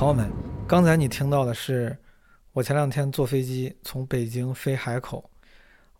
[0.00, 0.32] 朋友们，
[0.66, 1.94] 刚才你听到的是
[2.54, 5.30] 我前两天坐飞机从北京飞海口，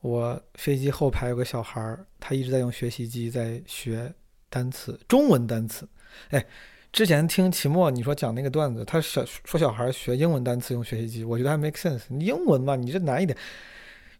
[0.00, 4.10] 我飞机后排有个小孩儿，他一直在用学习机在学
[4.48, 5.86] 单词，中文单词。
[6.30, 6.42] 哎，
[6.90, 12.00] 之前听齐墨你说讲那个段子，他小说小孩学英文单词用学习机，我觉得还 make sense。
[12.18, 13.36] 英文嘛，你这难一点，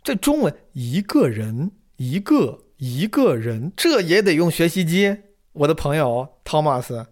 [0.02, 5.16] 这中文一个人一个一个人，这也得用学习机。
[5.54, 7.06] 我的朋友 Thomas。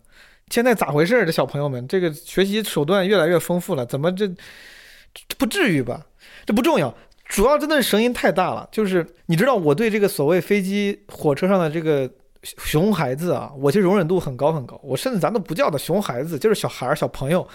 [0.50, 1.24] 现在咋回事？
[1.26, 6.06] 这小朋友们，这个学习手段越来越丰富了，怎么这这不至于吧？
[6.46, 6.94] 这不重要，
[7.26, 8.68] 主要真的是声音太大了。
[8.72, 12.10] 就是你知道，我对这个所谓飞机、火车上的这个
[12.42, 14.80] 熊孩子啊，我其实容忍度很高很高。
[14.82, 17.46] 我甚至咱都不叫他熊孩子，就是小孩儿、小朋友。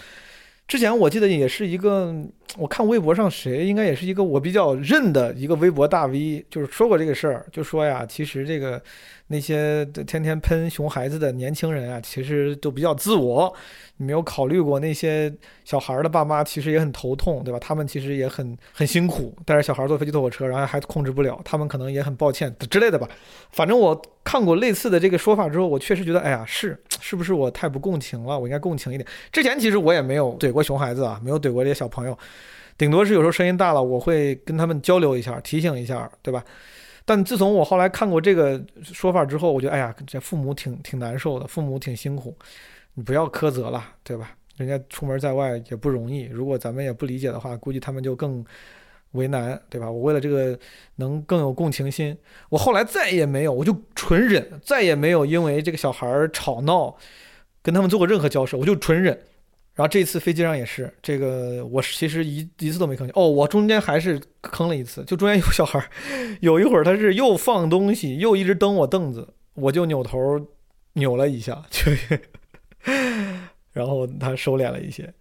[0.67, 2.15] 之前我记得也是一个，
[2.57, 8.81] 我看微博上谁应该也是一个我比较认的一个微博大 V，就是说过这个事儿，就说呀，其实这个。
[9.33, 13.51] 那些天天喷熊孩子的年轻人啊，其实都比较自我。
[13.97, 15.33] 你没有考虑过那些
[15.65, 17.57] 小孩的爸妈，其实也很头痛，对吧？
[17.59, 23.09] 他们其实也很很辛苦，带着小孩坐飞机、坐火车，然后还控制不了，他们可能也很抱歉之类的吧。
[23.51, 28.37] 反正我看过类似的这个说法之后，我确实觉得，哎呀，是是不是我太不共情了？
[28.37, 29.07] 我应该共情一点。
[29.31, 32.15] 之前其实我也没有怼过熊孩子啊，没有怼过这些小朋友，
[32.77, 36.43] 顶多是有时候声音大了，我会跟他们交流一下，提醒一下，对吧？
[37.05, 42.35] 但自从我后来看过这个说法之后，我觉得，哎呀，这父母挺挺难受的，父母挺辛苦，
[42.93, 44.31] 你不要苛责了，对吧？
[44.55, 48.45] 人家出门在外也不容易，如果咱们也不理解的话，估计他们就更
[49.11, 49.89] 为难，对吧？
[49.89, 50.57] 我为了这个
[50.95, 52.15] 能更有共情心，
[52.49, 56.95] 我后来再也没有，我就纯忍，再也没有因为这个小孩吵闹
[57.61, 59.19] 跟他们做过任何交涉，我就纯忍。
[59.75, 63.11] 然后这次飞机上也是，这个我其实一一次都没吭气。
[63.15, 65.83] 哦，我中间还是坑了一次，就中间有小孩，
[66.41, 70.39] 有一会儿他是又放东西，又一直蹬我凳子，我就扭头
[70.93, 71.91] 扭了一下，就，
[73.73, 75.11] 然后他收敛了一些。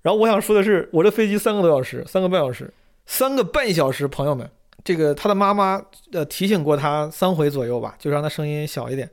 [0.00, 2.72] 然后我想说的是，我这飞机三个多小时，三个半小时，
[3.04, 4.48] 三个半小时，朋友们，
[4.82, 9.10] 这个他的妈妈呃提醒过他三回左右吧，就让他声音小一点。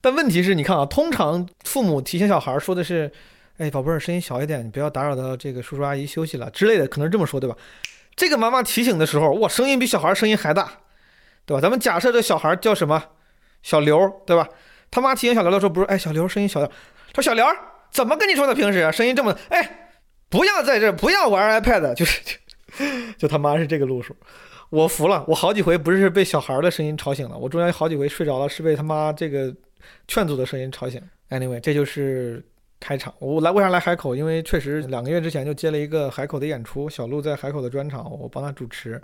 [0.00, 3.10] 但问题是你看啊，通常父母提醒小孩说的是。
[3.60, 7.54] 哎，宝贝儿，声音小一点，你不要打扰到这个叔叔阿姨休息了之类的，可能这么说，对吧？
[8.16, 10.80] 这个妈妈提醒的时候，哇，声音比小孩声音还大，
[11.44, 11.60] 对吧？
[11.60, 13.04] 咱们假设这小孩叫什么？
[13.62, 14.48] 小刘，对吧？
[14.90, 16.72] 他妈提醒小刘的时候，不是，哎，小刘声音小点。
[17.12, 17.44] 他说小刘
[17.90, 18.54] 怎么跟你说的？
[18.54, 19.90] 平时声音这么，哎，
[20.30, 22.22] 不要在这，不要玩 iPad，就是，
[23.18, 24.16] 就他妈是这个路数，
[24.70, 25.22] 我服了。
[25.28, 29.54] 我好几回不是被小孩的声音吵醒了，我中间好几回睡着了，是被他妈这个
[30.08, 30.98] 劝阻的声音吵醒。
[31.28, 32.42] Anyway，这就是。
[32.80, 34.16] 开场，我来为啥来海口？
[34.16, 39.00] 因为确实两个月之前就接了一个海口的演出，小鹿在海口的专场，我帮他主持。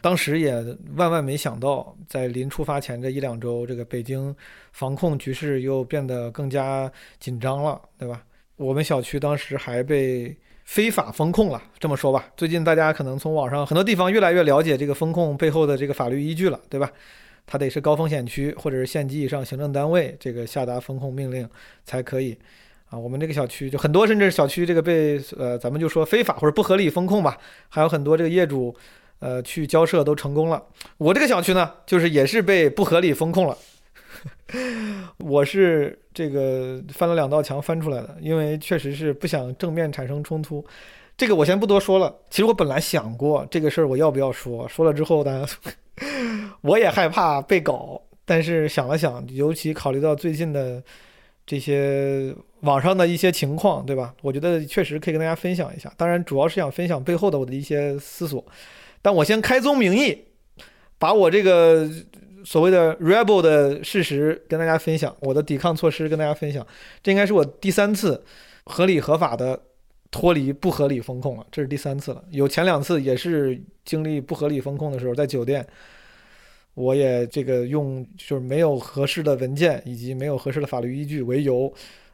[0.00, 0.54] 当时也
[0.96, 4.34] 万万没想到，在临出发前这一两周，这个北京
[4.72, 8.22] 防控局势又变得更加紧张了，对吧？
[8.56, 12.26] 我们小区当时还被非法封控了，这么说吧。
[12.34, 16.90] 最近大家可能从网上很多地方越来越了解这个风控背后的这个法律依据了，对吧？
[17.46, 21.46] 它得是高风险区或者是县级以上行政单位这个下达风控命令
[21.84, 22.38] 才可以。
[22.90, 28.74] 啊，我们这个小区就很多，甚至小区这个被呃，咱们就说非法或者不合理风控吧，还有很多这个业主，
[29.20, 30.60] 呃，去交涉都成功了。
[30.98, 33.56] 我这个小区呢，就是也是被不合理风控了。
[35.18, 40.66] 我是这个翻了两道墙翻出来的，因为确实是不想正面产生冲突。
[41.16, 42.12] 这个我先不多说了。
[42.28, 45.46] 其实我本来想过这个事儿我要不要说，说了之后呢，
[46.62, 48.02] 我也害怕被搞。
[48.24, 50.82] 但是想了想，尤其考虑到最近的。
[51.46, 54.14] 这些网上的一些情况，对吧？
[54.22, 55.92] 我觉得确实可以跟大家分享一下。
[55.96, 58.44] 当然，主要是想分享背后的我的一些思索。
[59.02, 60.16] 但我先开宗明义，
[60.98, 61.88] 把我这个
[62.44, 66.66] 所谓的 rebel 的事实跟大家分享，我的抵抗措施跟大家分享。
[67.02, 68.22] 这应该是我第三次
[68.64, 69.58] 合理合法的
[70.10, 72.22] 脱离不合理风控了，这是第三次了。
[72.30, 75.66] 有前两次也是经历不合理风控的时候，在酒店。
[76.74, 81.70] 我也这个用就是没有合适的文件以及没有合适的法律依据为由，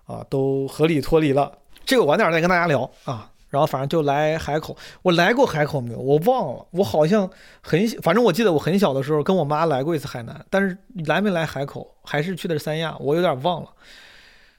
[0.07, 1.59] 啊，都合理脱离了。
[1.85, 3.31] 这个晚点再跟大家聊啊。
[3.49, 5.99] 然后反正就来海口，我来过海口没有？
[5.99, 7.31] 我忘了，我好像
[7.63, 10.77] 很，反正我记得我很小的时候跟我妈来过一次海南，但是
[11.07, 13.69] 来没来海口，还是去的是三亚，我有点忘了。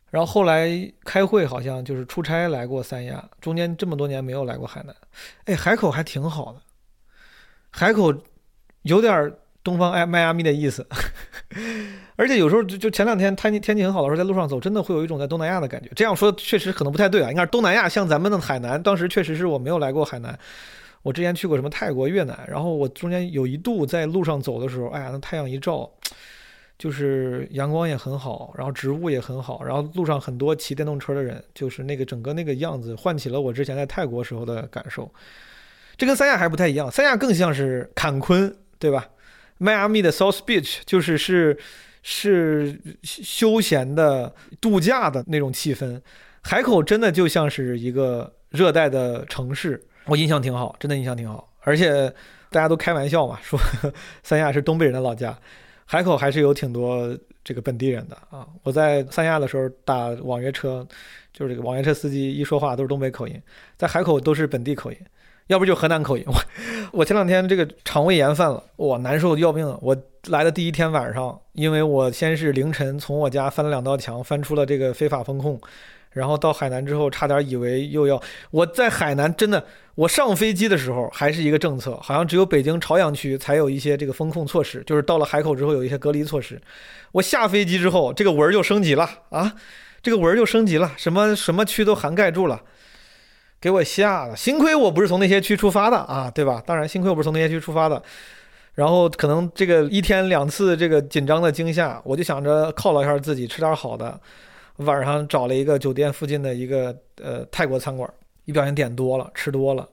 [0.10, 0.70] 然后后来
[1.04, 4.96] 开会好像就是出差来过三亚，中间这么多年没有来过海南。
[5.46, 6.62] 哎，海口还挺好的，
[7.70, 8.14] 海口
[8.84, 9.34] 有点。
[9.64, 10.88] 东方爱迈阿密的意思，
[12.18, 15.90] 而且有时候就就前两天天气天气很好的时候，在路上走，真的会有一种在东南亚的感觉。
[15.96, 18.82] 这样说确实可能不太对啊，应该是东南亚像咱们的海南。
[18.82, 20.38] 当时确实是我没有来过海南，
[21.04, 25.88] 我之前去过什么泰国、越南，然后我中间有一度在路上走的时候，哎呀，那太阳一照，
[26.80, 35.08] 就是阳光也很好，然后植物也很好，然后路上很多骑电动车的人，就是那个整个那个样子，唤起了我之前在泰国时候的感受。
[35.96, 39.08] 这跟三亚还不太一样，三亚更像是坎昆，对吧？
[39.60, 41.58] 迈阿密的 South Beach 就是是
[42.10, 46.00] 是休闲的度假的那种气氛，
[46.42, 51.54] 海口真的就像是一个热带的城市，我印象挺好，真的印象挺好。
[51.60, 52.08] 而且
[52.50, 53.60] 大家都开玩笑嘛，说
[54.24, 55.38] 三亚是东北人的老家，
[55.84, 57.14] 海口还是有挺多
[57.44, 58.48] 这个本地人的啊。
[58.64, 60.88] 我在三亚的时候打网约车，
[61.34, 63.38] 就是这个网约车司机一说话都是东北口音，
[63.76, 64.98] 在海口都是本地口音。
[65.48, 66.36] 要不就河南口音，我
[67.00, 69.78] 我前两天这个肠胃炎犯了，哇，难受的要命。
[69.82, 69.96] 我
[70.28, 75.60] 来的第一天晚上，因为我先是凌晨从我家翻了两道墙，翻出了这个非法风控，
[76.12, 78.22] 然后到海南之后，差点以为又要
[78.52, 79.64] 我在海南真的，
[79.96, 86.62] 我上飞机的时候还是一个政策，好像只有北京朝阳区才有一些这个风控措施，就是到了海口之后有一些隔离措施。
[87.14, 89.54] 我下飞机之后，这个文儿就升级了啊，
[90.02, 92.62] 这个文儿就升级了，什么什么区都涵盖住了。
[93.60, 96.62] 给我吓的，幸亏我不是从那些区出发的啊，对吧？
[96.66, 98.02] 当然，幸亏我不是从那些区出发的。
[98.76, 104.20] 然后可能这个一天两次这个紧张的惊吓，我就想着犒劳一下自己，吃点好的。
[104.78, 108.08] 晚上找了一个酒店附近的一个呃泰国餐馆，
[108.46, 109.90] 一不小心点多了，吃多了，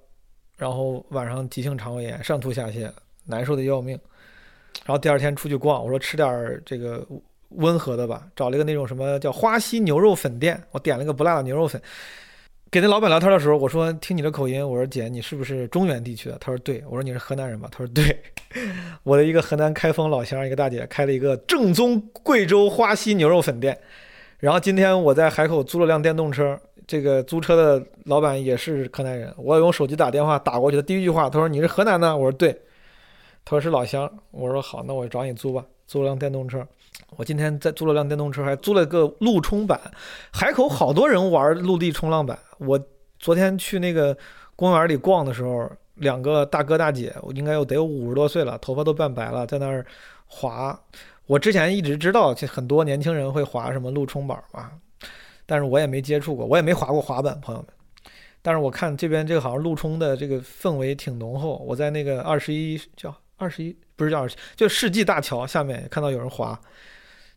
[0.59, 2.91] 然后晚上急性肠胃炎，上吐下泻，
[3.25, 3.99] 难受的要命。
[4.85, 7.03] 然后第二天出去逛，我说吃点这个
[7.49, 11.81] 温和的吧，找了一个那种什么叫花溪牛肉粉店，我点了个不辣的牛肉粉。
[12.75, 16.37] 给那老板聊天的时候，我说听你的口音，我说姐，你是不是中原地区的？
[16.41, 17.69] 他说对，我说你是河南人吧？
[17.71, 18.21] 他说对，
[19.05, 23.79] 我的一个河南开封老乡，一个大姐开了一个正宗贵州花溪牛肉粉店。
[24.41, 32.17] 然后今天我在海口租了辆电动车，这个租车的老板也是河南人，我用手机打电话打过去的第一句话，他说你是河南的？
[32.17, 32.53] 我说对，
[33.45, 36.67] 他说是老乡，我说好，那我找你租吧，租了辆电动车。
[37.17, 39.81] 我今天在租了辆电动车，还租了个陆冲板。
[40.33, 42.39] 海口好多人玩陆地冲浪板。
[42.59, 42.79] 我
[43.19, 44.17] 昨天去那个
[44.57, 49.85] 公园里逛的时候，两个大哥大姐，我应该有得有五十多岁了，头发都半白了，在那儿
[50.27, 50.79] 滑。
[51.27, 54.71] 我之前一直知道，就很多年轻人会滑什么陆冲板嘛，
[55.47, 57.71] 但是我也没接触过，我也没滑过滑板，朋友们。
[58.43, 61.57] 但是我看这边这个好像陆冲的这个氛围挺浓厚。
[61.67, 64.27] 我在那个二十一叫二十一，不是叫，
[64.57, 66.59] 就世纪大桥下面看到有人滑。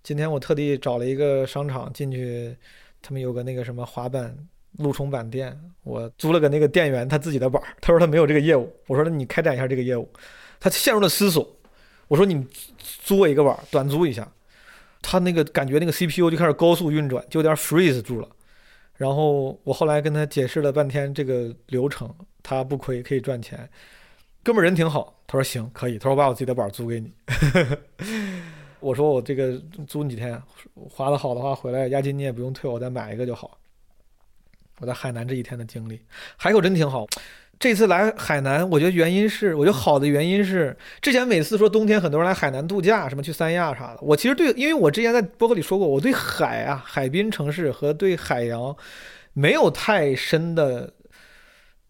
[0.04, 2.56] 今天我特地找了一个商场进去，
[3.01, 4.36] 他们有个那个什么滑板
[4.77, 10.09] 路冲板店，我租了个那个店员他自己的板儿，他说他没有这个业务，我说那你开展一下这个业务，
[10.59, 11.48] 他陷入了思索，
[12.07, 12.45] 我说你
[12.80, 14.31] 租我一个板儿，短租一下，
[15.01, 18.30] 他那个感觉那个 CPU 就开始高速运转，就有点 freeze 住了，
[18.95, 23.69] 然后我后来跟他解释了半天这个流程，他不亏，可以赚钱，
[24.48, 27.12] 哥们人挺好，他说行可以，他说我把我自己的板租给你。
[28.80, 30.42] 我说我这个租你几天，
[30.74, 33.60] 划得好的话回来押金你也不用退，我再买一个就好。
[34.80, 36.00] 我在海南这一天的经历，
[36.38, 37.06] 海口真挺好。
[37.60, 48.74] 这次来海南，我觉得原因是，我觉得好的原因是，之前每次说冬天很多人来海南度假，什么去三亚啥的，我其实对，因为我之前在博客里说过，我对海啊、海滨城市和对海洋
[49.33, 50.94] 没有太深的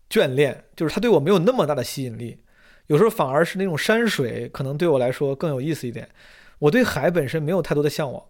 [0.10, 2.39] 眷恋，就是它对我没有那么大的吸引力。
[2.88, 6.08] 有时候反而是那种山水，可能对我来说更有意思一点。
[6.60, 8.24] 我对海本身没有太多的向往，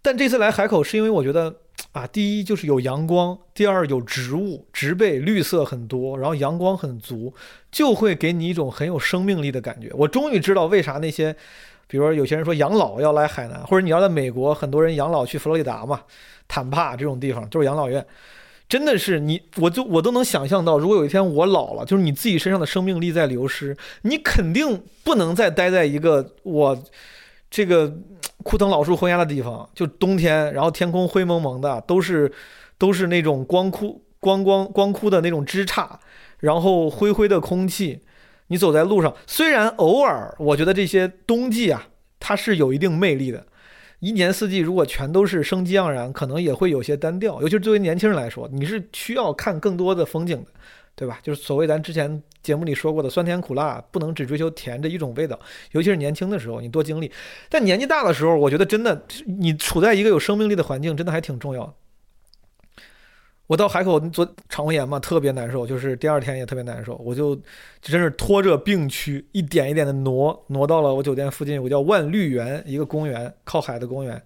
[0.00, 1.54] 但这次来海口是因为我觉得
[1.92, 7.34] 啊，第一就是有阳光，第二有植物植被绿色很多，然后阳光很足，
[7.70, 9.90] 就会给你一种很有生命力的感觉。
[9.94, 11.34] 我终于知道为啥那些，
[11.86, 16.02] 比如说有些人说养老要来海南，或者你要在美国，很多人养老去佛罗里达嘛，
[16.46, 18.04] 坦帕这种地方就是养老院，
[18.68, 26.78] 真的是你，我就我都能想象到，如果有一天我老了，就是你自己身上的生命力在流失，你肯定不能再待在一个我。
[27.50, 27.90] 这个
[28.42, 32.30] 枯藤老树昏鸦的地方，就冬天，然后天空灰蒙蒙的，都是
[32.76, 35.88] 都是那种光枯光光光枯的那种枝杈，
[36.40, 38.00] 然后灰灰的空气。
[38.48, 41.88] 你走在路上，虽然偶尔我觉得这些冬季啊，
[42.20, 43.46] 它是有一定魅力的。
[44.00, 47.40] 一年四季如果全都是生机盎然，可能也会有些单调。
[47.40, 50.46] 尤其是作为年轻人来说，你是需要看更多的风景的。
[50.94, 51.20] 对吧？
[51.22, 55.38] 就是所谓咱之前节目里说过的酸甜苦辣，不能只追求甜这一种味道。
[55.70, 57.08] 尤其是年轻的时候，你多经历。
[57.48, 61.72] 但年纪大的时候，我觉得真的，你处在一个有生命力的环境，真的还挺重要。
[63.48, 67.34] 我到海口做肠胃炎嘛，特别难受，就是第二天也特别难受，我就
[67.82, 74.22] 真是拖着病躯一点一点的挪，挪到了我酒店附近有个叫万绿园一个公园，靠海的公园。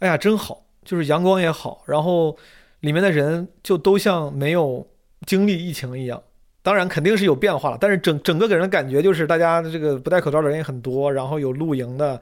[0.00, 2.36] 哎呀，真好，就是阳光也好，然后
[2.80, 4.86] 里面的人就都像没有。
[5.26, 6.22] 经历疫情一样，
[6.62, 12.18] 当然肯定是有变化了，但是整整个给人的感觉就是大家这个不戴口罩的人也很多，然后有露营的，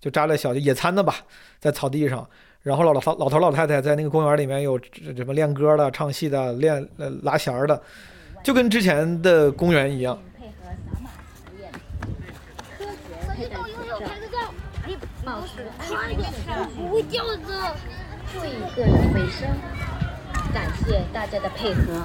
[0.00, 1.14] 就扎了小野餐的吧，
[1.60, 2.28] 在草地上。
[2.62, 4.78] 然后老老老头老太太在那个公园里面有
[5.16, 7.82] 什么练歌的、唱戏的、练呃拉弦儿的，
[8.44, 10.18] 就跟之前的公园一样。
[10.38, 11.72] 配合扫码实验，
[12.78, 13.64] 科学佩戴口
[13.98, 14.52] 罩，
[15.24, 16.10] 保持安
[16.44, 17.38] 全不会掉的。
[18.32, 19.48] 注意个人卫生。
[20.52, 22.04] 感谢大家的配合。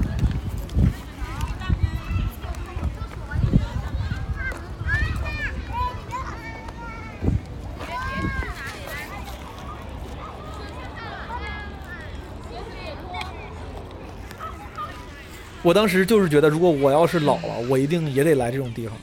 [15.66, 18.96] 我当时就是觉得，如果我要是老了，我一定也得来这种地方。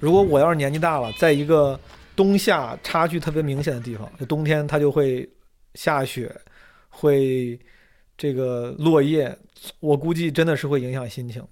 [0.00, 1.78] 如果我要是年纪大了，在一个
[2.16, 5.30] 冬夏差距特别明显的地方，就冬天它就会
[5.74, 6.34] 下雪，
[6.88, 7.56] 会
[8.18, 9.38] 这个落叶，
[9.78, 11.46] 我估计真的是会影响心情。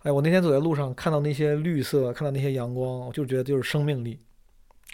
[0.00, 4.20] 哎，我那天走在路上，看到那些绿色，看到那些阳光，我就觉得就是生命力。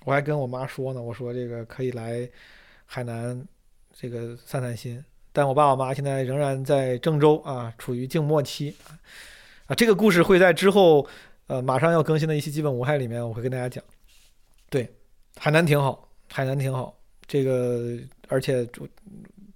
[0.05, 2.31] 我还跟我妈说呢，我说这个可以来
[2.87, 3.45] 海南
[3.93, 5.05] 这个散散心。
[5.39, 8.75] 但我爸我妈现在仍然在郑州啊，处于静默期
[9.67, 9.75] 啊。
[9.77, 11.07] 这个故事会在之后，
[11.47, 13.85] 呃，马上要更新的一期《基本无害》里面，我会跟大家讲。
[14.69, 14.93] 对，
[15.37, 16.93] 海南挺好，海南挺好，
[17.29, 18.69] 这个而且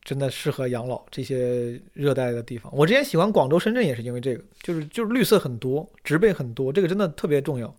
[0.04, 2.72] 真的适合养老，这些热带的地方。
[2.72, 7.74] 我之前喜欢广州、深圳也是因为这个，就是就是绿色很多，植被很多，这个真的特别重要。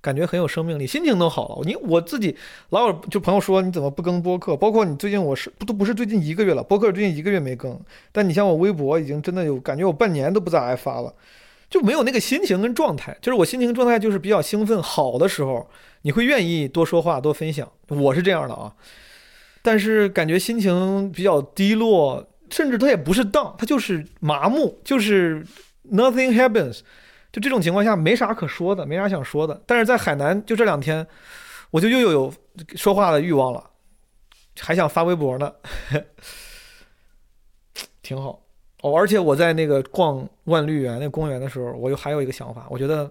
[0.00, 1.62] 感觉很有生命力，心情都好了。
[1.64, 2.34] 你我自己
[2.70, 4.56] 老有就朋友说你怎么不更播客？
[4.56, 7.78] 包括你最近我是不都不是最近一个月了，播客最近一个月没更。
[8.10, 11.12] 但你像我微博已经真的有感觉，我半年都不咋爱发了，
[11.68, 13.16] 就没有那个心情跟状态。
[13.20, 15.68] 就是我心情状态就是比较兴奋好的时候，
[16.02, 17.70] 你会愿意多说话多分享。
[17.88, 18.72] 我是这样的啊，
[19.60, 25.44] 但是感觉心情比较低落，甚至它也不是 down，它就是麻木，就是
[25.92, 26.80] nothing happens。
[27.32, 29.62] 就这种情况下没啥可说的，没啥想说的。
[29.64, 31.06] 但是在海南，就这两天，
[31.70, 32.32] 我就又有
[32.74, 33.70] 说话的欲望了，
[34.58, 35.52] 还想发微博呢，
[38.02, 38.42] 挺好
[38.82, 38.96] 哦。
[38.96, 43.08] 而且我在那个逛万绿园那公园的时候，我又还有一个想法，我觉得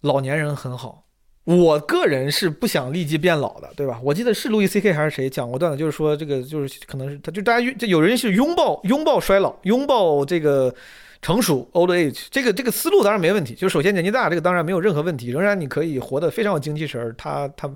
[0.00, 1.04] 老年人很好。
[1.44, 4.00] 我个人是不想立即变老的，对吧？
[4.02, 10.74] 我记得是路易 C K 还是谁讲过段子，就是说这个就是可能是他就大家就有人是拥抱拥抱衰老，拥抱这个。
[11.24, 17.74] 成熟 old age 这个这个思路当然没问题，就首先年纪大这个当然没有任何问题，仍然你可以活得非常有精气神儿，他他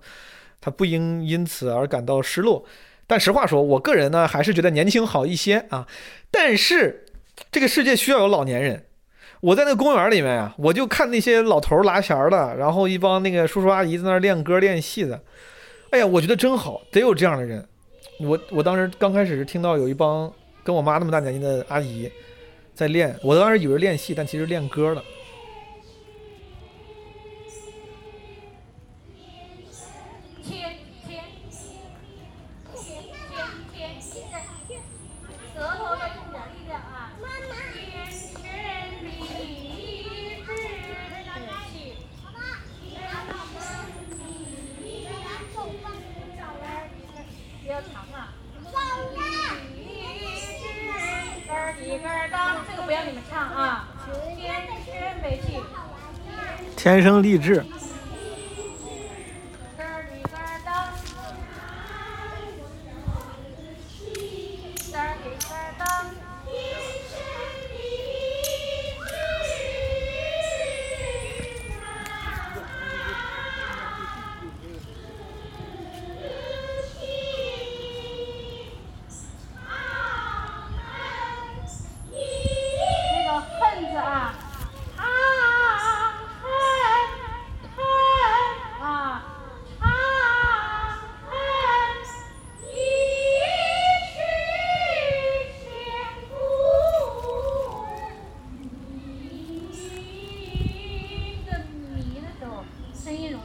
[0.61, 2.63] 他不应因此而感到失落。
[3.07, 5.89] 但实话说，我个人呢还是觉得年轻好一些啊。
[6.31, 7.07] 但是
[7.51, 8.85] 这个世界需要有老年人。
[9.41, 15.19] 我在那个公园里面呀，我就看那些老头拉弦儿的，然后一帮那个叔叔阿姨在那儿练歌练戏的。
[15.89, 17.67] 哎呀，我觉得真好，得有这样的人。
[18.21, 20.31] 我我当时刚开始是听到有一帮
[20.63, 22.11] 跟我妈那么大年纪的阿姨。
[22.79, 25.03] 在练，我当时以为练戏，但其实练歌了。
[56.79, 57.61] 天生丽质。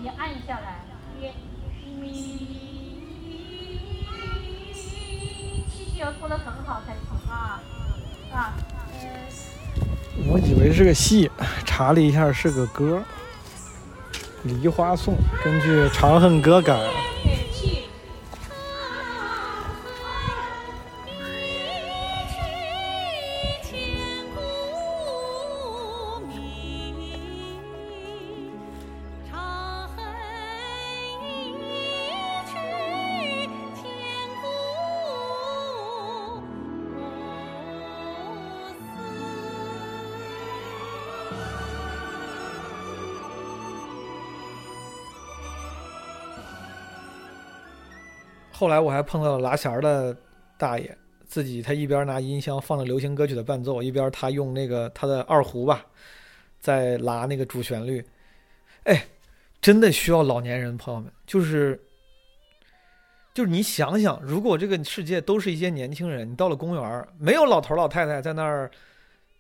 [0.04, 0.84] 你按下来。
[10.28, 11.32] 我以为是个戏，
[11.64, 13.02] 查了一下是个歌，
[14.44, 16.78] 《梨花颂》，根据《长恨歌》改。
[48.74, 50.16] 来我还碰到了拉弦儿的
[50.58, 55.86] 大爷，自己他一边拿音箱放着流行歌曲的伴奏，一边他用那个他的二胡吧，
[56.60, 58.04] 在拉那个主旋律。
[58.86, 59.06] 哎，
[59.62, 61.80] 真的需要老年人，朋友们，就是
[63.34, 68.70] 就是你想想，如果这个世界都是一些年轻人，你到了公园，没有老头老太太在那儿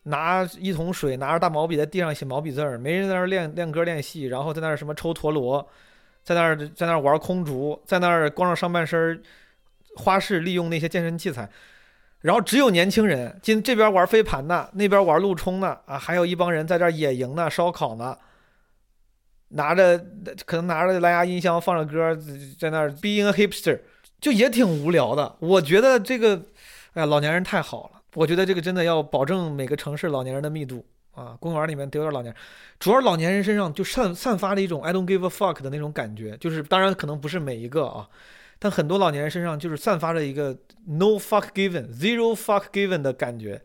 [0.03, 5.67] 拿一桶水，拿着大毛笔在地上写毛笔字儿，没人在那儿练练歌练戏，然后在那儿什么抽陀螺，
[6.23, 9.21] 在那儿在那儿玩空竹，在那儿光着上半身
[9.97, 11.49] 花式利用那些健身器材。
[12.21, 18.17] 然后只有年轻人，今这边玩飞盘呢，那边玩路冲呢，啊，还有一帮人在这儿野营呢、烧烤呢，
[19.49, 19.97] 拿着
[20.45, 22.17] 可能拿着蓝牙音箱放着歌，
[22.57, 23.81] 在那儿 being a hipster，
[24.21, 25.35] 就也挺无聊的。
[25.39, 26.41] 我觉得这个，
[26.93, 28.01] 哎，老年人太好了。
[28.15, 32.35] 我觉得这个真的要保证每个城市老年人的密度啊，公园里面得有点老年，
[32.79, 38.09] 主要老年人身上就散散发着一种 I don't give a fuck 的那种感觉，就是当然可能不是每一个啊，
[38.59, 43.61] 但很多老年人身上就是散发着一个 no fuck given zero fuck given 的感觉。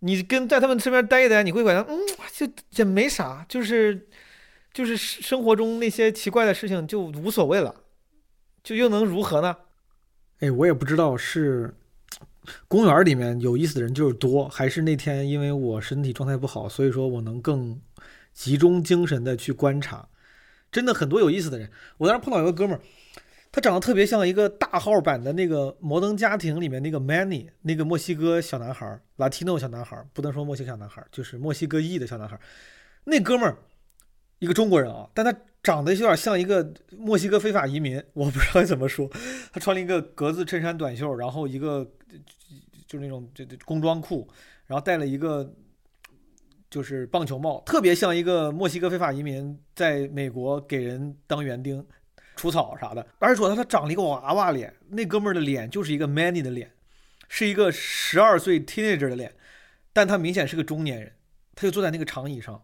[0.00, 1.98] 你跟在他们身边待一待，你会感觉嗯，
[2.32, 4.06] 就也没啥，就是
[4.74, 7.74] 就是生活中那些奇怪的事情就无所谓了，
[8.62, 9.56] 就又能如何呢？
[10.40, 11.74] 哎，我也不知道是
[12.68, 17.80] 公园里面有意思的人就是多，还是那天因为我身体状态不好，所以说我能更
[18.32, 20.08] 集中精神的去观察。
[20.72, 22.80] 真的很多有意思的人，我当时碰到一个哥们儿，
[23.52, 32.38] 他长得特别像一个大号版的那个《摩登家庭》里面那个 Manny，那个墨西哥小男孩，Latino 小男孩，不能说墨西哥小男孩，就是墨西哥裔的小男孩。
[33.04, 33.56] 那哥们儿
[34.40, 39.08] 一个中国人啊，但他长得有点像一个墨西哥非法移民，我不知道怎么说。
[39.52, 41.88] 他穿了一个格子衬衫短袖，然后一个
[42.86, 44.28] 就是那种这这工装裤，
[44.66, 45.54] 然后戴了一个
[46.70, 51.84] 就是棒球帽，特别像一个墨西哥非法移民在美国给人当园丁、
[52.36, 53.06] 除草啥的。
[53.18, 56.72] 而且说他他长了一个娃娃脸，那哥们儿的脸就是一个 Manny 的脸，
[57.28, 59.34] 是一个十二岁 teenager 的脸，
[59.92, 61.12] 但他明显是个中年人。
[61.54, 62.62] 他就坐在那个长椅上，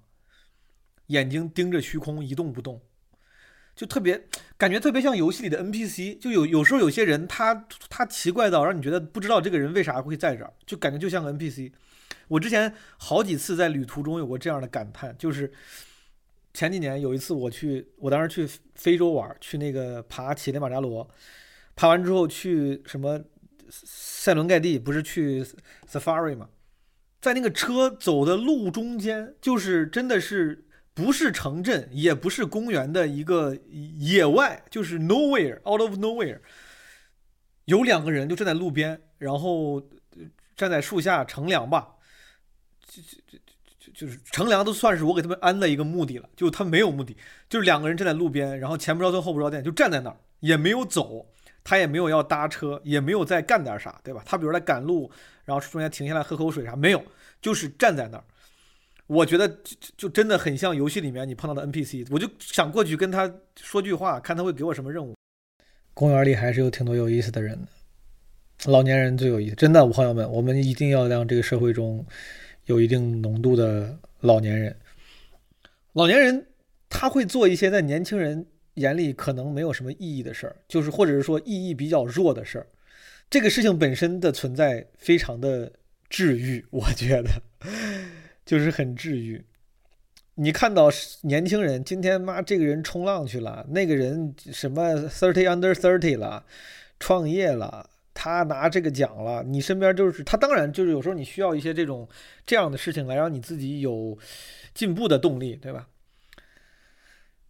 [1.07, 2.81] 眼睛盯着虚空一动不动。
[3.75, 11.73] 就特别感觉特别像游戏里的 NPC，就有有时候有些人他他奇怪到让你觉得不知道这个人为啥会在这儿，就感觉就像个 NPC。
[12.29, 15.51] 我之前好几次在旅途中有过这样的感叹，就是
[16.53, 21.09] 前几年有一次我去，我当时去非洲玩，去那个爬乞力马扎罗，
[21.75, 23.23] 爬完之后去什么
[23.71, 25.45] 塞伦盖蒂，不是去
[25.91, 26.51] Safari 吗？
[27.21, 30.67] 在那个车走的路中间，就是真的是。
[30.95, 33.57] 不是城镇，也不是公园的一个
[33.99, 36.41] 野外，就是 nowhere out of nowhere。
[37.65, 39.83] 有两个人就站在路边，然后
[40.57, 41.89] 站在树下乘凉吧。
[42.87, 43.39] 就就就
[43.79, 47.17] 就就是乘凉都算是我给他们安的一个目的了，就他没有目的，
[47.49, 51.27] 就是两个人站在路边，然后前不着村后不着店，就站在那儿，也没有走，
[51.65, 54.23] 他也没有要搭车，也没有再干点啥，对吧？
[54.27, 55.11] 他比如来赶路，
[55.45, 57.03] 然后中间停下来喝口水啥，没有，
[57.41, 58.25] 就是站在那儿。
[59.07, 65.15] 我觉得就就真的很像游戏里面你碰到的 NPC，我就想过去跟他说句话，看他会给我什么任务。
[65.95, 72.05] 公园里还是有挺多有意思的人的，老年人最有意思，真的，朋友们，我们一定要让这个社会中
[72.67, 74.75] 有一定浓度的老年人。
[75.93, 76.47] 老年人
[76.89, 82.67] 他会做一些在年轻人眼里可能没有什么意义的事儿，就是或者是说意义比较弱的事儿。
[83.29, 85.71] 这个事情本身的存在非常的
[86.09, 87.31] 治愈，我觉得。
[88.53, 89.43] 就是很治愈。
[90.35, 90.91] 你看到
[91.23, 96.45] 年轻人今天妈这个人冲浪去了，那个人什么 thirty under thirty 了，
[97.01, 99.43] 创业了，他拿这个奖了。
[99.43, 102.07] 你身边就是他，当然就是有时候你需要一些这种
[102.45, 104.19] 这样的事情来让你自己有
[104.75, 105.89] 进步的动力，对吧？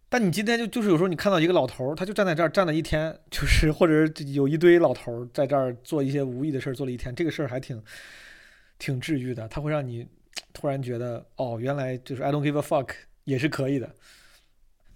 [0.07, 7.83] 但你今天就就是有时候你看到一个老头，他就站在这儿站了一天，就是或者有一堆老头在这儿做一些无意的事儿做了一天，这个事儿还挺
[8.79, 10.07] 挺治愈的，他会让你。
[10.53, 12.89] 突然觉得，哦，原来就是 I don't give a fuck
[13.23, 13.95] 也是可以的。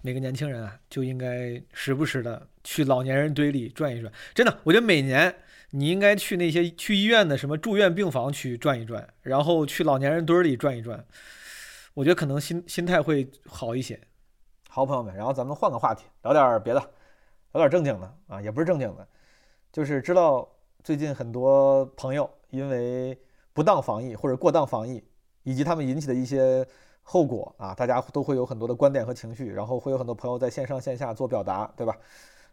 [0.02, 4.14] 每个年轻人啊，就应该时不时的去老年人堆里转一转。
[4.34, 5.36] 真的，我觉得每年
[5.72, 11.06] 你应该去那些去医院的什么住院病房去转一转，然后去老年人堆里转一转。
[11.96, 14.00] 我觉得可能心心态会好一些。
[14.70, 16.80] 好，朋友们，然后咱们换个话题，聊点别的，
[17.54, 19.06] 聊点正经的啊，也不是正经的，
[19.74, 20.48] 就是知道
[20.84, 23.20] 最近很多朋友因为
[23.52, 25.04] 不当防疫或者过当防疫。
[25.48, 26.68] 以及他们引起的一些
[27.04, 31.98] 后果啊，大家都会有很多的观点和情绪，然后会有很多朋友在线上线下做表达，对吧？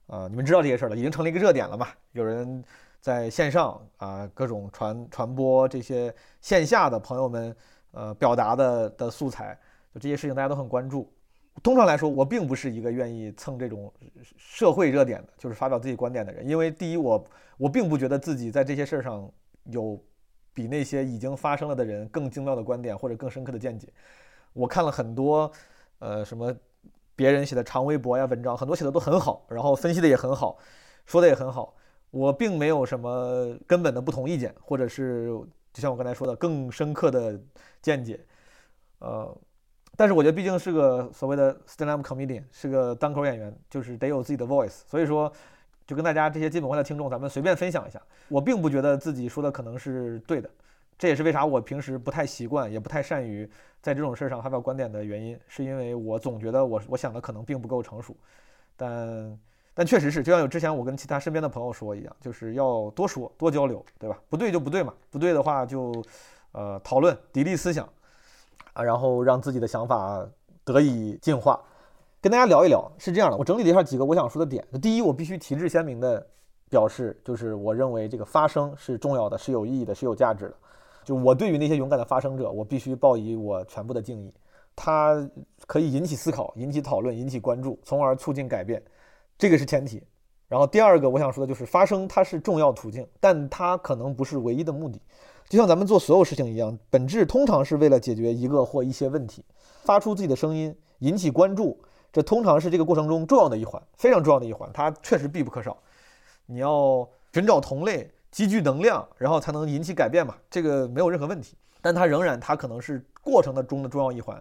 [0.07, 1.89] 啊，你们知道这些事儿了，已经成了一个热点了嘛？
[2.13, 2.63] 有人
[3.01, 7.57] 在线上啊，各种传传播这些线下的朋友们
[7.91, 9.59] 呃表达的的素材，
[9.93, 11.13] 就这些事情大家都很关注。
[11.65, 13.93] 通常来说，我并不是一个愿意蹭这种
[14.37, 16.49] 社会热点的，就是发表自己观点的人。
[16.49, 17.25] 因为第一，我
[17.57, 19.29] 我并不觉得自己在这些事儿上
[19.65, 20.01] 有
[20.55, 23.89] 比那些已经发生了的人更精妙的观点或者更深刻的见解。
[24.53, 25.51] 我看了很多，
[25.99, 26.57] 呃，什么
[27.17, 30.57] 别人写的长微博呀、文章，很多写的都很好，然后分析的也很好，
[31.05, 31.75] 说的也很好。
[32.11, 35.27] 我并没有什么根本的不同意见，或者是
[35.73, 37.37] 就像我刚才说的更深刻的
[37.83, 38.21] 见解，
[39.01, 39.37] 呃，
[39.97, 44.83] 但是我觉得毕竟是个所谓的 stand-up comedian，是个单口演员，就是得有自己的 voice。
[44.87, 45.33] 所以说，
[45.87, 48.01] 就跟大家这些基本功的听众，咱们随便分享一下。
[48.29, 50.51] 我并不觉得自己说的可能是对的，
[50.99, 53.49] 这也是为啥我平时不太习惯，也不太善于
[53.81, 58.17] 在这种事儿上发表观点的原因，是因为我总觉得我我想的可能并不够成熟，
[58.77, 59.39] 但。
[59.77, 64.17] 但确实是，就像有之前我跟其他身边的朋友说一样，就是要多说多交流，对吧？
[64.29, 66.01] 不对就不对嘛，不对的话就，
[66.53, 67.85] 呃，讨论砥砺思想，
[68.73, 70.25] 啊，然后让自己的想法
[70.63, 71.61] 得以进化。
[72.25, 74.67] 跟大家聊一聊，是这样的，我整理了一下几个我想说的点。
[74.81, 76.27] 第一，我必须旗帜鲜明的
[76.71, 80.55] 表示，就是我认为这个发声是重要的，是有意义的，是有价值的。
[81.05, 84.33] 就我对于那些勇敢的发声者，我必须报以我全部的敬意。
[84.75, 85.23] 他
[85.67, 88.83] 可以引起思考，引起讨论，引起关注，从而促进改变。
[89.37, 90.03] 这个是前提，
[90.49, 94.99] 然后第二个我想说的就是发声，它是重要途径，但它可能不是唯一的目的。
[95.47, 99.45] 就像咱们做所有事情一样，本质通常是为了解决一个或一些问题，
[99.83, 101.79] 发出自己的声音，引起关注，
[102.15, 105.77] 这通常是这个过程中重要的一环，非常重要的一环，它确实必不可少。
[106.47, 111.57] 你要寻找同类，积聚能量，然后才能引起改变嘛，这个没有任何问题。
[111.83, 114.41] 但它仍然，它可能是过程的中的重要一环。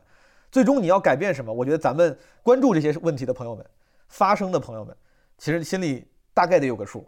[0.52, 1.52] 最终你要改变什么？
[1.52, 3.66] 我觉得咱们关注这些问题的朋友们。
[4.08, 4.96] 发生的朋友们，
[5.40, 7.04] 其实心里大概得有个数，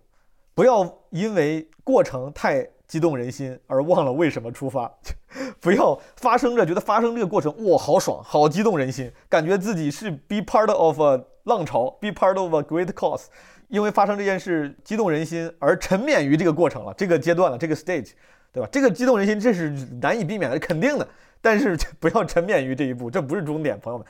[0.55, 4.91] 不要因为过程太激动人心而忘了为什么出发，
[5.65, 13.23] 不要发生着觉得发生这个过程哇好爽，好激动人心，感觉自己是 be part of a 浪潮，be part of a great cause，
[13.67, 18.11] 因为发生这件事激动人心而沉湎于这个过程了，这个阶段了，这个 stage，
[18.53, 18.69] 对吧？
[18.71, 21.07] 这个激动人心这是难以避免的，肯定的，
[21.41, 24.05] 但是 不要沉湎于这一步，这不是终点，朋友们。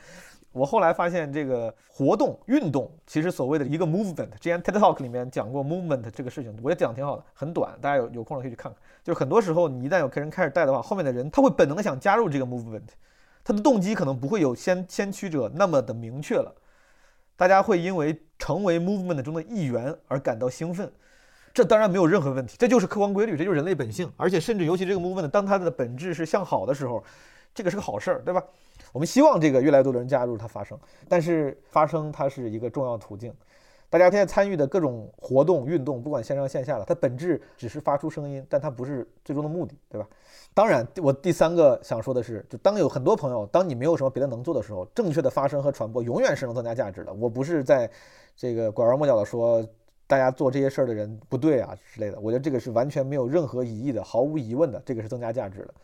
[0.56, 8.80] 我后来发现，这个活动运动其实所谓的一个 movement，之前 TED Talk 里面讲过 movement 这个事情，我觉得讲挺好的，很短，大家有有空了可以去看看。
[9.04, 12.88] 就是很多时候，你一旦有客人开始带的话，后面的人他会本能的想加入这个 movement，
[13.44, 16.54] 他的动机可能不会有先先驱者那么的明确了。
[17.36, 20.90] 大家会因为成为 movement 中的一员而感到兴奋，
[21.52, 24.10] 这当然没有任何问题，这就是客观规律，这就是人类本性。
[24.16, 27.04] 而且甚至尤其这个 movement 当它的本质是向好的时候，
[27.54, 28.42] 这个是个好事儿，对吧？
[28.92, 33.32] 我们希望这个越来越多的人加入它发声，但是发声它是一个重要途径。
[33.88, 40.08] 大家现在参与的各种活动、运动，不管线上线下的，它本质只是发出声音，但它不是最终的目的，对吧？
[40.52, 47.14] 当然，我第三个想说的是，就当有很多朋友，当你没有什么别的能做的时候，正确的发声和传播永远是能增加价值的。
[47.14, 47.88] 我不是在
[48.36, 49.64] 这个拐弯抹角的说
[50.08, 55.74] 大家做这些事儿的人不对啊之类的，我觉得这个是完全没有任何疑义的，毫无疑问的，这个是增加价值的。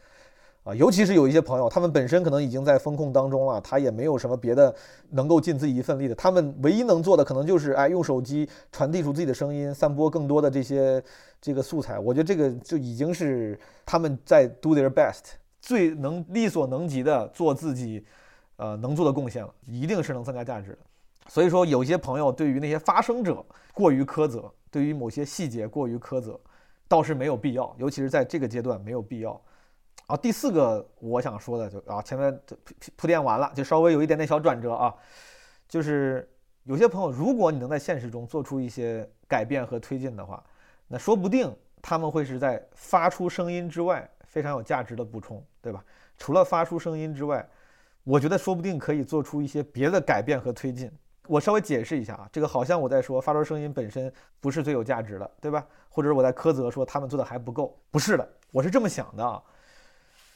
[0.65, 4.73] 啊，尤其是有一些朋友，他们本身可能已经在风控当中了，他也没有什么别的
[5.11, 11.03] 能够尽自己一份力的，他们唯一能做的可能就是哎，用手机传递出自己的声音，散播更多的这些
[11.41, 11.99] 这个素材。
[11.99, 18.05] 我觉得这个就已经是他们在 do their best，最能力所能及的做自己
[18.55, 20.79] 呃能做的贡献了，一定是能增加价值的。
[21.27, 26.39] 所以说，有些朋友对于那些发声者过于苛责，对于某些细节过于苛责，
[26.87, 29.41] 倒是没有必要，尤其是在这个阶段没有必要。
[30.13, 32.55] 啊，第四个我想说的就啊，前面铺
[32.97, 34.95] 铺垫完了，就稍微有一点点小转折啊，
[35.67, 36.31] 就是
[36.65, 40.45] 有些朋友，如果你能在现实中做出一些改变和推进的话，
[40.87, 45.83] 那说不定他们会是在发出声音之外非常有价值的补充，对吧？
[46.19, 47.49] 除了发出声音之外，
[48.05, 50.93] 我觉得说不定可以做出一些别的改变和推进。
[51.27, 55.67] 我稍微解释一下啊，这个好像我在说发出声音本身不是最有价值的，对吧？
[55.89, 59.43] 或者我在苛责说他们做的还不够，不是的，我是这么想的啊。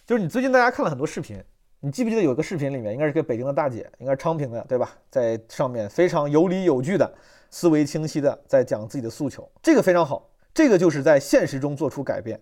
[0.06, 1.42] 就是你最近大家看了很多视频，
[1.80, 4.96] 你记不记得有个视频里面应该是个北京的大姐，应该是昌平的，对吧？
[5.10, 7.12] 在上面非常有理有据的、
[7.50, 12.40] 思维清晰的在讲自己的诉求，这个非常好，这个就是在现实中做出改变。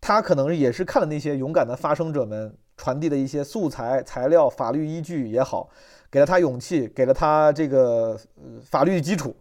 [0.00, 5.68] 他可能也是看了那些勇敢的发声者们传递的一些素材、材料、法律依据也好，
[6.12, 8.16] 给了他勇气，给了他这个
[8.62, 9.34] 法律基础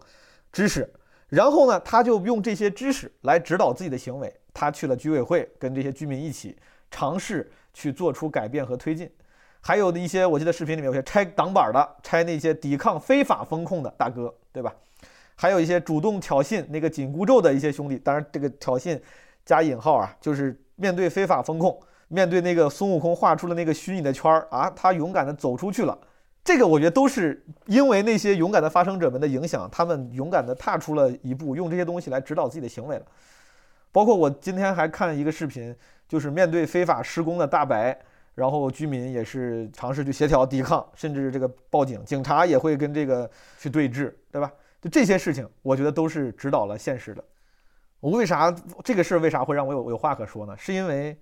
[0.51, 0.91] 知识，
[1.29, 4.33] 然后呢，他就用这些知识来指导自己的行为。
[4.55, 6.57] 他去了居委会，跟这些居民一起。
[6.93, 9.09] 尝试去做出改变和推进，
[9.59, 14.71] 还有的一些，我记得视频里面有些拆挡板的，拆那些抵抗非法风控的大哥，对吧？
[15.35, 19.01] 还有一些主动挑衅那个紧箍咒的一些兄弟，当然这个挑衅
[19.43, 21.75] 加引号啊，就是面对非法风控，
[22.09, 25.97] 面对那个孙悟空画出了那个虚拟的圈儿啊，他勇敢的走出去了，
[26.43, 33.05] 这个我觉得都是因为那些勇敢的发声者们的影响，他们勇敢的踏出了一步，用这些东西来指导自己的行为了。
[33.93, 35.73] 包括我今天还看一个视频，
[36.09, 37.97] 就是面对非法施工的大白，
[38.33, 43.29] 然后居民也是尝试去协调抵抗，甚至这个报警，警察也会跟这个
[43.59, 44.51] 去对峙，对吧？
[44.81, 47.23] 就这些事情，我觉得都是指导了现实的。
[47.99, 48.53] 我为啥
[48.83, 50.57] 这个事儿为啥会让我有有话可说呢？
[50.57, 51.17] 是因为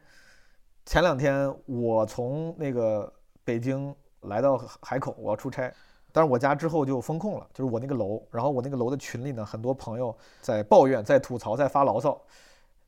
[0.86, 3.12] 前两天我从那个
[3.44, 5.72] 北京来到海口，我要出差，
[6.14, 12.20] 但是我家之后就封控了，就是我那个楼，然后我那个楼的群里呢，很多朋友在抱怨、在吐槽、在发牢骚。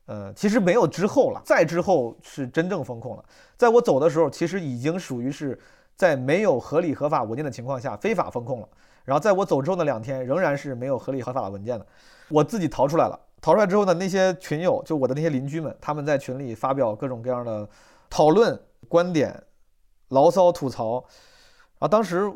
[0.06, 3.24] 呃，其实没有之后了，再之后是真正封控了。
[3.56, 5.58] 在我走的时候，其实已经属于是
[5.96, 8.68] 在没有合理合法文件的情况下非法封控了。
[9.04, 11.86] 然后在我走之后的两天，仍然是没有合理合法的文件的，
[12.28, 13.18] 我自己逃出来了。
[13.40, 17.68] 逃出来之后呢，那些群友，就我的那些邻居们，他们在群里发表各种各样的
[18.08, 19.42] 讨论、观点、
[20.08, 20.94] 牢骚、吐槽。
[21.78, 22.30] 然后当时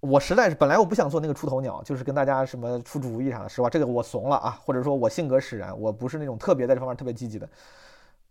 [0.00, 3.70] 我实在是，本来我不想做那个出头鸟，就是跟大家什么出主意啥的，是吧？
[3.70, 7.48] 这个我怂了啊，或者说我性格使然，我不是那种特别在这方面特别积极的。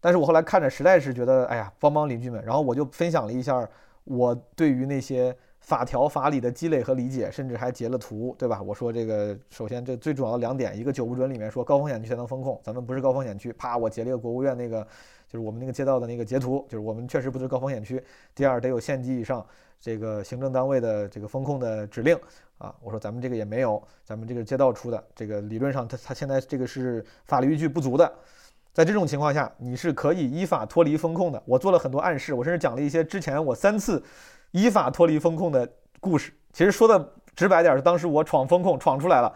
[0.02, 2.44] 但是我后来看着，实在是觉得，哎呀，帮帮邻居们。
[2.44, 3.68] 然后我就分享了一下
[4.04, 5.36] 我对于那些。
[5.62, 8.62] 法条法理的积累和理解，甚至还截了图，对吧？
[8.62, 14.82] 我说这个，首先这最主要的两点，一个九不准里面说高风险区才能风控，咱们不是高风险区，啪，我截了一个国务院那个，
[15.28, 18.02] 就是我们那个街道的那个截图，就是我们确实不是高风险区。
[18.34, 19.46] 第二，得有县级以上
[19.80, 22.18] 这个行政单位的这个风控的指令
[22.58, 28.12] 啊，我说咱们这个也没有，咱们这个街道出的，这个理论上他他现在这个是法律依据不足的，
[28.74, 31.42] 在这种情况下，你是可以依法脱离风控的。
[31.46, 34.04] 我做了很多暗示，我甚至讲了一些之前我三次。
[34.52, 39.32] 依法脱离风控的故事，其实说的直白点是，当时我闯风控闯出来了，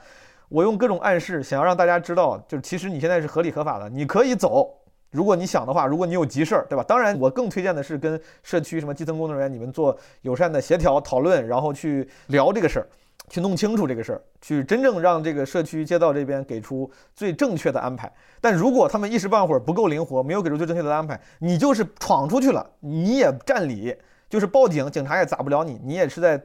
[0.49, 4.75] 我用各种暗示想要让大家知道，就是其实你现在是合理合法的，你可以走，
[5.13, 6.83] 如果你想的话，如果你有急事儿，对吧？
[6.83, 12.87] 当然，我更推荐的是跟社区什么基层工作人员你们做友善的协调讨论，然后去聊这个事儿，
[13.29, 18.11] 去弄清楚这个事儿，去真正让这个社区街道这边给出最正确的安排。
[18.41, 23.95] 但如果他们一时半会儿不够灵活，没有给出最正确的安排，你就是闯出去了，你也占理。
[24.29, 26.43] 就是报警，警察也砸不了你，你也是在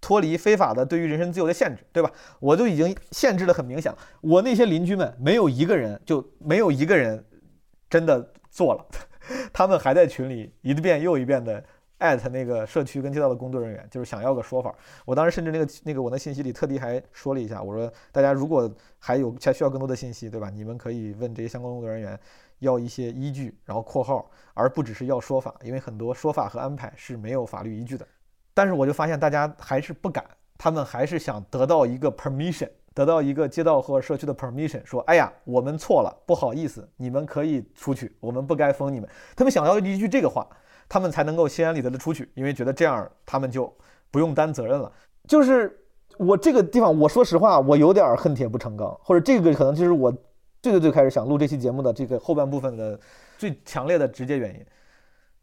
[0.00, 2.10] 脱离非法的对于人身自由的限制，对吧？
[2.40, 7.24] 我就已经限制的很明显，我那些邻居们没有一个人就没有一个人
[7.88, 8.86] 真的做了，
[9.52, 11.62] 他们还在群里一遍又一遍的
[11.98, 14.74] 艾特那个社区跟街道的工作人员，就是想要个说法。
[15.04, 20.50] 我当时甚至那个那个我的信息里特地还说了一下，我说大家如果还有还需要更多的信息，对吧？
[20.50, 22.18] 你们可以问这些相关工作人员。
[22.60, 28.04] 要一些依据，然后括号，而不只是要说法，因为很多说法和安排是没有法律依据的。
[28.52, 39.08] 但是我就发现大家还是不敢，他们还是想得到一个 permission，得到一个街道或社区的 permission，说，哎呀，我们错了，不好意思，你们可以出去，我们不该封你们。
[39.36, 40.44] 他们想要一句这个话，
[40.88, 43.72] 他们才能够心安理得的出去，因为觉得这样他们就
[44.10, 44.92] 不用担责任了。
[45.28, 45.78] 就是
[46.16, 50.12] 我这个地方，我说实话，我有点恨铁不成钢，或者这个可能就是我。
[50.60, 52.98] 最最最开始想录这期节目的这个后半部分的
[53.38, 54.66] 最强烈的直接原因，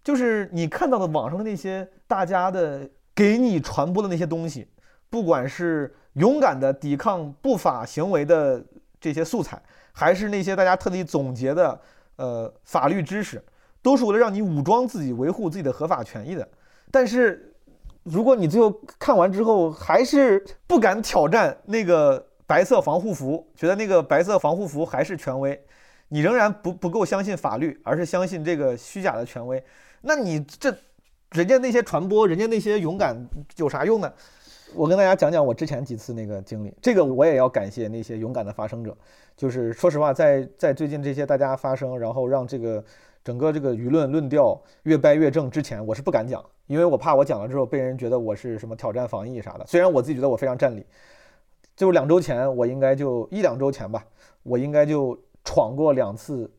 [0.04, 4.68] 就是你看到的网上的那些大家的给你传播的那些东西，
[5.10, 8.64] 不管是勇敢的抵抗不法行为的
[9.00, 11.80] 这些素材，还是那些大家特地总结的
[12.18, 13.44] 呃法律知识，
[13.82, 16.48] 都是为了让你武装自己、维护自己的合法权益的。
[16.92, 17.54] 但是
[18.04, 22.26] 如果你最后看完之后还是不敢挑战那个。
[22.48, 25.60] 白色防护服，觉得那个白色防护服还是权威，
[26.10, 29.64] 你仍然不不够相信法律，而是相信这个虚假的权威，
[30.02, 30.72] 那你这
[31.32, 33.18] 人家那些传播，人家那些勇敢
[33.56, 34.14] 有啥用呢？
[34.74, 38.96] 我跟大家讲讲我之前几次那个经历，这个我也要感谢那些勇敢的发声者，
[39.38, 42.84] 就是说实话，在在最近这些大家发声，然后让这个
[43.24, 50.86] 整个这个舆论论调越掰越正之前，我是不敢讲，因为我怕我讲了之后被人觉得我是什么挑战防疫啥的，虽然我自己觉得我非常占理。
[51.76, 54.06] 就是两周前，我应该就一两周前吧，
[54.44, 56.50] 我应该就闯过两次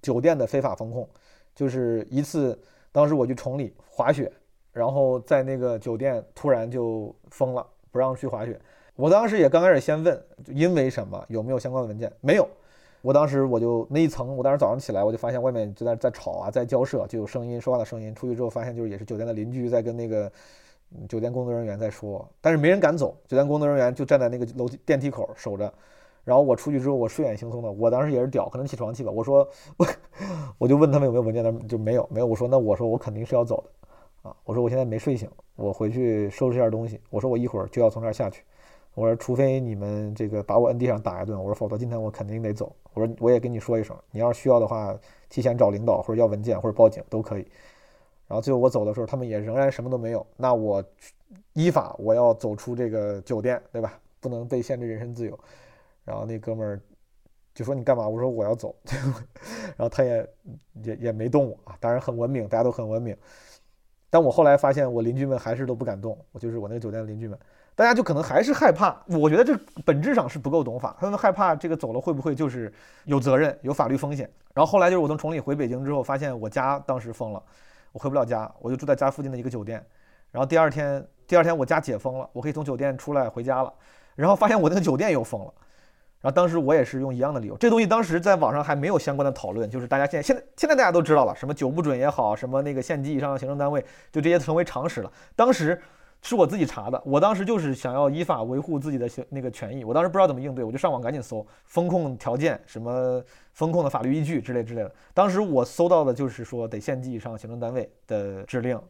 [0.00, 1.06] 酒店的非法风控。
[1.54, 2.58] 就是一次，
[2.90, 4.32] 当时我去崇礼滑雪，
[4.72, 8.60] 然后在那个酒店突然就封了，不让去滑雪。
[8.96, 11.24] 我当时也刚开始先问，因为什么？
[11.28, 12.12] 有没有相关的文件？
[12.20, 12.48] 没有。
[13.00, 18.14] 我当时我就那一层，我当时早上起来我就发现外面就在在吵啊，在交涉，就有声音说话的声音。
[18.14, 20.30] 出去之后发现就是也是酒店的邻居在跟那个。
[21.08, 23.16] 酒店工作人员在说，但是没人敢走。
[23.26, 25.72] 酒店工作人员就站在那个楼梯电梯口守着。
[26.22, 27.72] 然后我出去之后，我睡眼惺忪的。
[27.72, 29.10] 我当时也是屌，可能起床气吧。
[29.10, 29.86] 我说我
[30.58, 32.26] 我就问他们有没有文件，他们就没有，没有。
[32.26, 33.70] 我说那我说我肯定是要走的
[34.22, 34.34] 啊。
[34.44, 37.00] 我说我现在没睡醒，我回去收拾一下东西。
[37.10, 38.42] 我说我一会儿就要从这儿下去。
[38.94, 42.74] 我说除非你们这个把我摁地上打一顿，我说否则今天我肯定得走。
[42.92, 44.94] 我说我也跟你说一声，你要是需要的话，
[45.30, 47.46] 提前找领导或者要文件或者报警都可以。
[48.28, 50.26] 然后最后我走的时候，他们也仍然什么都没有。
[50.36, 50.84] 那我
[51.54, 53.98] 依法我要走出这个酒店，对吧？
[54.20, 55.38] 不能被限制人身自由。
[56.04, 56.80] 然后那哥们儿
[57.54, 58.06] 就说你干嘛？
[58.06, 58.74] 我说我要走。
[59.76, 60.28] 然后他也
[60.82, 63.16] 也也没动我啊，当然很文明，大家都很文明。
[64.12, 66.18] 但我后来发现，我邻居们还是都不敢动。
[66.32, 67.38] 我就是我那个酒店的邻居们，
[67.74, 68.94] 大家就可能还是害怕。
[69.06, 72.70] 我觉得这本质上是不够懂法，他们害怕这个走了会不会就是
[73.06, 74.30] 有责任、有法律风险。
[74.52, 77.42] 然后后来就是我从崇礼回北京之后，发现我家当时封了，
[77.90, 79.82] 我回不了家，我就住在家附近的一个酒店。
[80.30, 83.72] 然后第二天，第二天我家解封了，我可以从酒店出来回家了。
[84.14, 85.54] 然后发现我那个酒店又封了。
[86.22, 95.12] 然后当时我也是用一样的理由，这东西当时在网上还没有相关的讨论，就是大家现在现在现在大家都知道了，什么九不准也好，什么那个县级以上行政单位，就这些成为常识了。
[95.34, 95.82] 当时
[96.22, 103.20] 是我自己查的，我当时就是想要依法维护自己的那个权益，我当时不知道怎么应对，我就上网赶紧搜风控条件，什么
[103.52, 104.92] 风控的法律依据之类之类的。
[105.12, 108.80] 当时我搜到的就是说得县级以上行政单位的指令。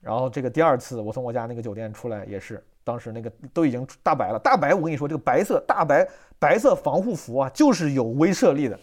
[0.00, 2.60] 然后这个第二次我从我家那个酒店出来也是。
[2.84, 8.78] 当时那个都已经大白了，大白，我跟你说，这个白色大白白色防护服啊，就是有威慑力的。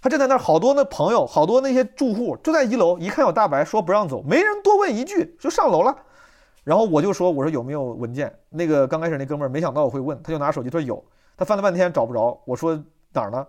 [0.00, 5.96] 他站在那儿，好多那朋友，好多那些住户就在一楼，一看有大白，说不让走，没人多问一句就上楼了。
[6.64, 8.32] 然后我就说，我说有没有文件？
[8.50, 11.02] 那个刚开始那哥们儿没想到我会问，他就拿手机，说有。
[11.36, 12.74] 他翻了半天找不着，我说
[13.12, 13.46] 哪儿呢？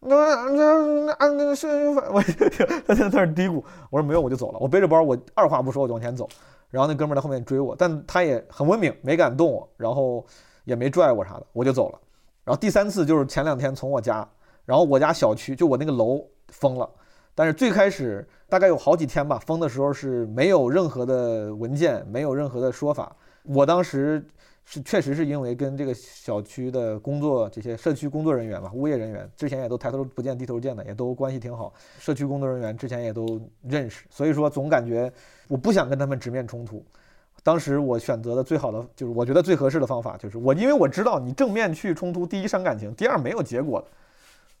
[0.00, 0.16] 那
[0.50, 2.22] 那那那个是我
[2.88, 4.58] 他在那儿嘀咕，我说没有，我就走了。
[4.58, 6.26] 我背着包，我二话不说我就往前走。
[6.70, 10.24] 然后那哥们儿在后面追我，但他也很文明，没敢动我，然后
[10.64, 11.98] 也没拽我啥的，我就走了。
[12.44, 14.28] 然后第三次就是前两天从我家，
[14.64, 16.88] 然后我家小区就我那个楼封了，
[17.34, 23.14] 但是最开始大概有好几天吧，封的时候是没有任何的文件，没有任何的说法。
[23.44, 24.24] 我当时。
[24.62, 31.72] 是，确实是因为跟这个小区的工作这些社区工作人员吧，物业人员之前也都抬头不见低头见的，也都关系挺好。
[31.98, 35.12] 社区工作人员之前也都认识，所以说总感觉
[35.48, 36.84] 我不想跟他们直面冲突。
[37.42, 43.84] 当时我选择的最好的就是我觉得最合适的方法就是我，因为我知道你正面去冲突，第一伤感情，第二没有结果。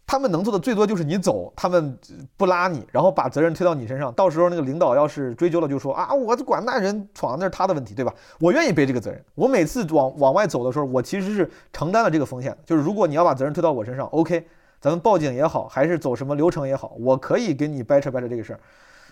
[0.06, 1.96] 他们能做的最多就是你走，他们
[2.36, 4.12] 不拉你，然后把责任推到你身上。
[4.14, 8.12] 到时候那个领导要是追究了，就说啊，我管那人闯那是他的问题，对吧？
[8.40, 9.24] 我愿意背这个责任。
[9.36, 12.56] 我每次往往外走的时候，我其实是承担了这个风险。
[12.66, 14.44] 就是如果你要把责任推到我身上，OK，
[14.80, 18.60] 咱们报警也好，还是走什么流程也好，我可以给你掰扯掰扯这个事儿。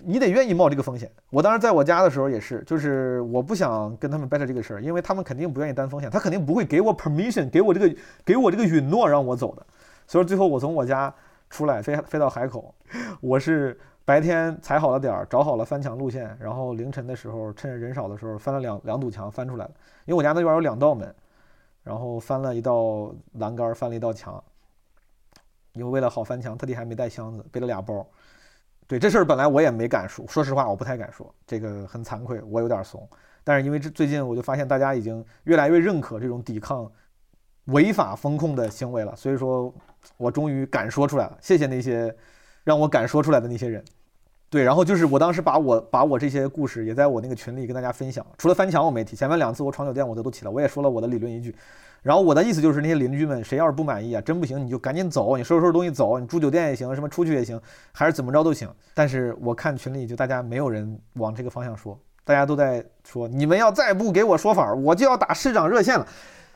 [0.05, 1.11] 你得愿意冒这个风险。
[1.31, 9.67] 我当时在我家的时候也是，就是我不想跟他们掰扯这个事儿，因为他们肯定不愿意担风险，他肯定不会给我 permission，给我这个给我这个允诺让我走的。
[10.07, 11.13] 所以最后我从我家
[11.51, 12.75] 出来飞飞到海口，
[13.21, 19.71] 我是白天踩好了点儿，找好了翻墙路线，然后凌晨的时候趁着人少的时候翻了两两堵墙翻出来了。
[20.07, 21.15] 因为我家那边有两道门，
[21.83, 24.43] 然后翻了一道栏杆，翻了一道墙。
[25.75, 28.05] 因为为了好翻墙，特地还没带箱子，背了俩包。
[28.89, 33.09] 对这事儿本来我也没敢说，说实话我不太敢说，这个很惭愧，我有点怂。
[33.45, 36.91] 但是因为这最近我就发现大家已经越来越认可这种抵抗。
[37.69, 39.71] 违法风控的行为了，所以说，
[40.17, 41.37] 我终于敢说出来了。
[41.43, 42.17] 谢谢那些
[42.65, 43.85] 让我敢说出来的那些人。
[44.51, 48.25] 对，然后就是我当时把我把我这些故事也在我那个群里跟大家分享。
[48.39, 51.55] 除了翻墙我没提，前面两次我闯酒店我都都提了，我也说了我的理论依据。
[52.01, 57.61] 然后我的意思就是那些邻居们，谁要是不满意啊，真不行你就赶紧走，你收拾收拾东西走，你住酒店也行，什么出去也行，
[57.93, 58.67] 还是怎么着都行。
[58.95, 66.07] 但是我看群里就大家没有人往这个方向说，大家都在说你们要再不给我说法，我就要打市长热线了。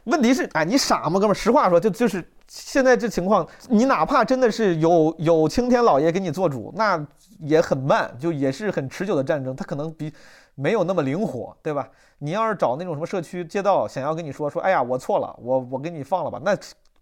[0.05, 1.35] 问题是，哎，你傻吗，哥们？
[1.35, 7.05] 实话说，就就是现在这情况，你哪怕真的是有有青天老爷给你做主，那
[7.39, 10.13] 也很慢，就也是很持久的战争，它可能比
[10.55, 11.89] 没有那么灵活，对吧？
[12.19, 16.57] 你要是找那种什么社区街道，想要跟你说说，哎呀，我错了，我我给你放了吧，那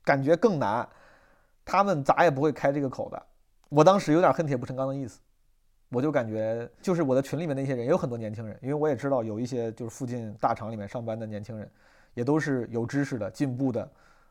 [0.05, 0.87] 感觉更难，
[1.65, 3.23] 他们咋也不会开这个口的。
[3.71, 5.21] 我当时有点恨铁不成钢的意思，
[5.91, 11.71] 我就感觉，就是我的群里面那些人也有很多年轻人，因为我也知道有一些就是附近大厂里面上班的年轻人。
[12.15, 13.90] 也都是有知识的、进步的，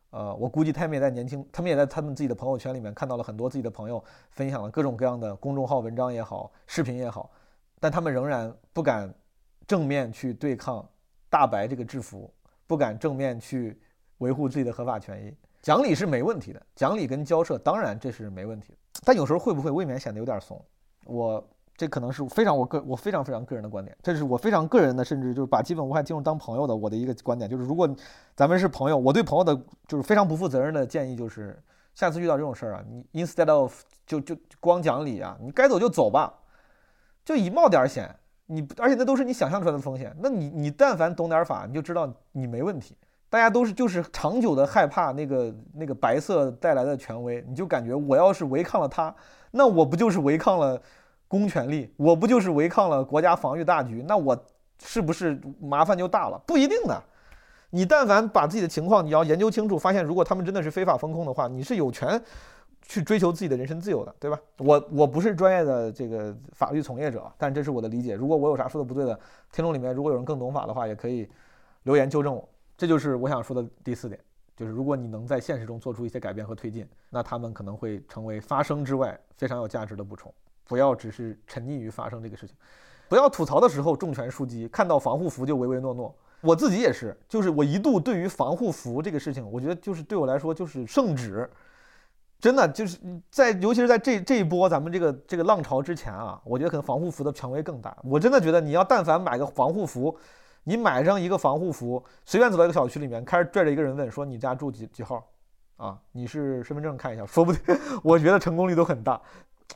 [0.10, 7.32] 呃，我估计他们也在年轻，他们也在他们自己的朋友圈里面看到了很多自己的朋友分享了各种各样的公众号文章也好、视频也好，
[7.80, 9.14] 但他们仍然不敢
[9.66, 10.88] 正面去对抗
[11.30, 12.32] 大白这个制服，
[12.68, 13.80] 不敢正面去
[14.18, 15.34] 维护自己的合法权益。
[15.62, 20.64] 讲理是没问题的，讲理跟交涉当然这是没问题，但有时候会不会未免显得有点怂？
[21.06, 21.50] 我。
[21.80, 27.90] 这可能是非常我个我非常非常个人的观点，这是我非常个人的，甚至就是把基本无害金融当朋友的我的一个观点，就是如果
[28.36, 29.56] 咱们是朋友，我对朋友的
[29.88, 31.58] 就是非常不负责任的建议就是，
[31.96, 33.74] 下次遇到这种事儿啊，你 instead of
[34.06, 36.34] 就就光讲理啊，你该走就走吧，
[37.24, 38.14] 就以冒点险，
[38.48, 42.98] 你而且那都是你想象出来的风险，那你你但凡懂点法，你就知道你没问题。
[43.30, 49.16] 大家都是就是长久的害怕那个那个白色带来的权威，你就感觉我要是违抗了他，
[49.52, 50.82] 那我不就是违抗了？
[51.30, 54.04] 公权力，我不就是违抗了国家防御大局？
[54.06, 54.38] 那我
[54.84, 56.38] 是不是麻烦就大了？
[56.46, 57.02] 不一定的。
[57.70, 62.20] 你但凡把自己的情况你要研究清楚，发现如果他们真的是非法风控的话，你是有权
[62.82, 64.40] 去追求自己的人身自由的，对吧？
[64.58, 68.16] 我我不是专业的这个法律从业者，但这是我的理解。
[68.16, 69.14] 如果我有啥说的不对的，
[69.52, 71.30] 听众里面如果有人更懂法的话，也可以
[71.84, 72.50] 留言纠正我。
[72.76, 74.20] 这就是我想说的第四点，
[74.56, 80.34] 就是如果你能在现实中做出一些改变和推进，那他们可能会成为发声之外非常有价值的补充。
[80.70, 82.56] 不要只是沉溺于发生这个事情，
[83.10, 86.16] 不要吐槽的时候重拳出击，看到防护服就唯唯诺诺。
[86.42, 91.50] 我自己也是，就是我一度对于防护服这个事情，我觉得就是对我来说就是圣旨，
[92.40, 92.98] 真的就是
[93.30, 97.98] 在尤其是在这这一波咱们这个这个浪潮之前啊，我觉得可能防护服的权威更大。
[98.04, 100.16] 我真的觉得你要但凡买个防护服，
[100.64, 105.28] 你买上一个防护服，随便走到一个小区里面，开始拽着一个人问说你家住几几号
[105.76, 106.00] 啊？
[106.14, 107.62] 你是身份证看一下，说不定
[108.02, 109.20] 我觉得成功率都很大。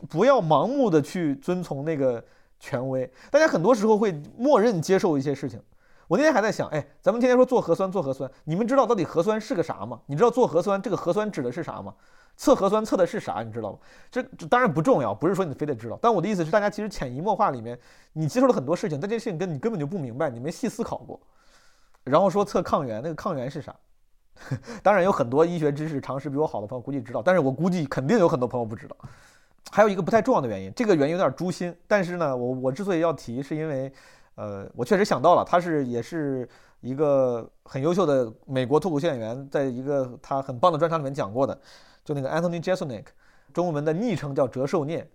[0.09, 2.23] 不要盲目的去遵从那个
[2.59, 5.61] 权威，大家很多时候会默认接受一些事情。
[6.07, 9.99] 我那天还在想，哎，咱们天天说做核酸做核酸，你们知道到底核酸是个啥吗？
[10.05, 11.93] 你知道做核酸这个核酸指的是啥吗？
[12.35, 13.41] 测核酸测的是啥？
[13.41, 13.77] 你知道吗？
[14.11, 15.97] 这当然不重要，不是说你非得知道。
[16.01, 17.79] 但我的意思是，大家其实潜移默化里面，
[18.11, 21.19] 你接受了很多事情，但这些事情跟你根本就不明白，你没细思考过。
[22.03, 23.73] 然后说测抗原，那个抗原是啥？
[24.83, 28.95] 当然有很多医学知识常识比我好的朋友估计知道，但是我估计肯定有很多朋友不知道。
[29.71, 33.91] 还有一个不太重要的原因，这个原因有点诛心，但是呢，我我之所以要提，是因为。
[34.35, 36.49] 呃，我确实想到了，他是也是
[36.81, 41.55] 一个很优秀的美国脱口秀演员，在一个他很棒的专场里面讲过的，
[42.03, 43.05] 就那个 Anthony Jeselnik，
[43.53, 45.07] 中文的昵称叫折寿念，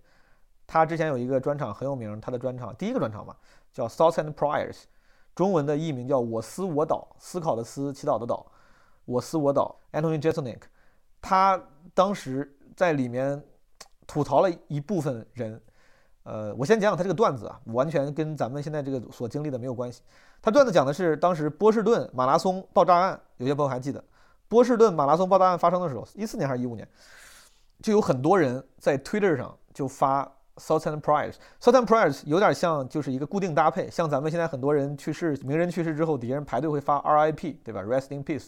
[0.65, 3.35] 他之前有一个专场很有名，他的专场第一个专场嘛，
[3.73, 4.83] 叫 Thoughts and Prayers，
[5.35, 8.45] 中文的译名叫我思我祷，思考的思，祈祷的祷，
[9.03, 10.61] 我思我祷，Anthony Jeselnik，
[11.21, 11.61] 他
[11.93, 13.43] 当时在里面
[14.09, 15.61] 吐槽了一部分人。
[16.23, 20.01] 呃，我先讲讲他这个段子啊，完全跟咱们现在这个所经历的没有关系。
[20.41, 24.03] 他段子讲的是当时波士顿马拉松爆炸案，有些朋友还记得
[24.47, 26.87] 波士顿马拉松爆炸案发生的时候，一四年还是一五年，
[27.81, 30.23] 就有很多人在 Twitter 上就发
[30.57, 38.47] Thoughts and Prayers，Thoughts and Prayers 有点像就是一个固定搭配，像咱们现在很多人去世，名人去世之后，底下人排队会发 RIP，对吧？Rest in peace，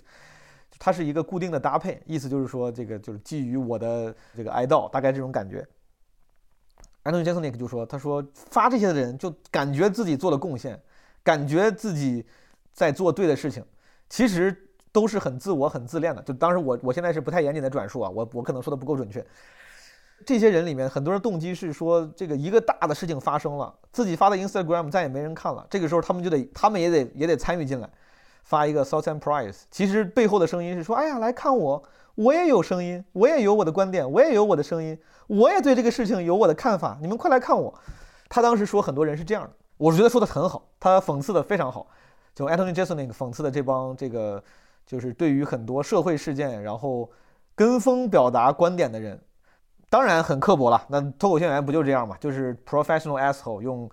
[0.83, 5.63] 它是一个固定的搭配，意思就是说这个就是基于我的这个哀悼，大概这种感觉。
[7.03, 10.81] Anthony Jeselnik 就说：“他说发这些的人就感觉自己做了贡献，
[11.21, 12.25] 感觉自己
[12.73, 13.63] 在做对的事情，
[14.09, 14.57] 其实
[14.91, 16.21] 都是很自我、很自恋的。
[16.23, 19.23] 就当时我，我现在是不太严谨的转述啊，我我可能说的不够准确。
[20.25, 27.87] 这些人里面，很多人动机是说，这个一个大的事情发生了，自己发的 Instagram 再也没人看了，这个时候他们就得，他们也得也得参与进来，
[28.51, 29.61] 发一个 Thoughts and Prayers。
[29.71, 31.81] 其实背后的声音是说，哎呀，来看我。”
[32.15, 36.97] 我也有声音，我也有我的观点，我也有我的声音，我也对这个事情有我的看法。
[37.01, 37.73] 你们快来看我。
[38.27, 41.87] 他当时说很多人是这样的，我觉得说的很好，他讽刺的非常好。
[42.35, 44.43] 就 Anthony Jeselnik 讽刺的这帮这个，
[44.85, 47.09] 就是对于很多社会事件，然后
[47.55, 49.17] 跟风表达观点的人，
[49.89, 50.85] 当然很刻薄了。
[50.89, 52.17] 那脱口秀演员不就这样嘛？
[52.19, 53.89] 就是 professional asshole 用。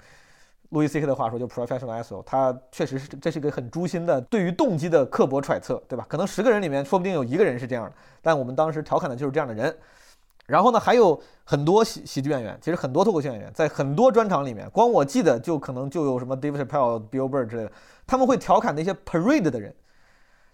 [0.71, 6.05] 路易 C K 的话说，就 professional asshole，他确实是这是一个很诛心的对于动机的刻薄揣测，对吧？
[6.09, 9.75] 可能十个人里面说不定有一个人是这样的，但我们当时调侃的就是这样的人。
[10.47, 17.73] 然后呢，还有很多喜喜剧演员，其实很多脱口秀演员在很多专场里面，光我记得就可能就有什么 David Chappelle、Bill Burr 之类的，
[18.07, 19.75] 他们会调侃那些 parade 的人，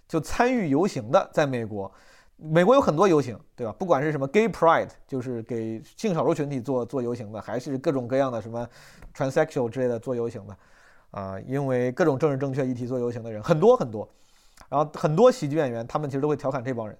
[0.08, 1.92] 就参与游行的，在美国。
[2.37, 3.72] 美国有很多游行，对吧？
[3.78, 8.68] 不管是什么 Gay Pride，就是给性少数群体做做游行的，还是各种各样的什么
[9.14, 10.57] Transsexual 之类的做游行的，
[11.12, 14.09] 啊，因为各种政治正确议题做游行的人很多很多。
[14.68, 16.97] 然后很多喜剧演员，他们其实都会调侃这帮人。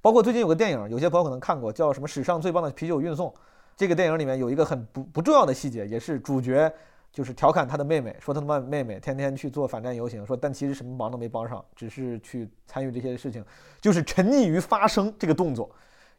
[0.00, 3.28] 包括最近有个电影，有些朋友可能看过，叫什么《史上最棒的啤酒运送》。
[3.76, 6.72] 这个电影里面有一个很不不重要的细节，也是主角。
[7.18, 13.44] 就是调侃他的妹妹，说他的妹妹天天去做反战游行，说但其实什么忙都没帮上，只是去参与这些事情，
[13.80, 15.68] 就是沉溺于发声这个动作，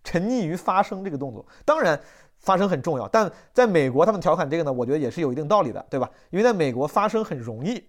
[0.03, 1.45] 沉溺于发声这个动作。
[1.63, 1.97] 当然，
[2.39, 6.09] 发声很重要，但在美国他们调侃这个呢，我觉得也是有一定道理的，对吧？
[6.31, 7.81] 因为在美国发声很容易，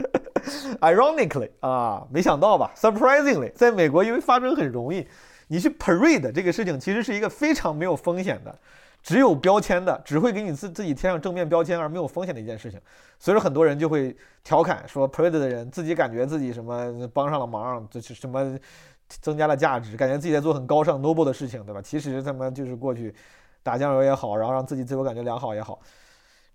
[0.80, 5.06] ironically 啊，没想到吧？surprisingly，在美国因为发声很容易，
[5.48, 8.58] 你去 parade 这个事情其实是一个非常没有风险的。
[9.02, 12.80] 只有标签的，只会给你自自己贴上正面标签而没有风险的一件事情，
[13.18, 18.58] 所以说很多人就会调侃说，Parade 的人自己感觉自己什么帮上了忙，就是什么
[19.08, 21.80] 增加了价值，感觉自己在做很高尚 noble 的事情，对吧？
[21.82, 23.14] 其实他们就是过去
[23.62, 25.80] 打酱油也好，然后让自己自我感觉良好也好，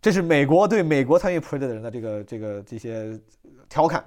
[0.01, 3.19] 这是美国对美国参与 Parade 的人的这个这个这些
[3.67, 4.05] 调侃。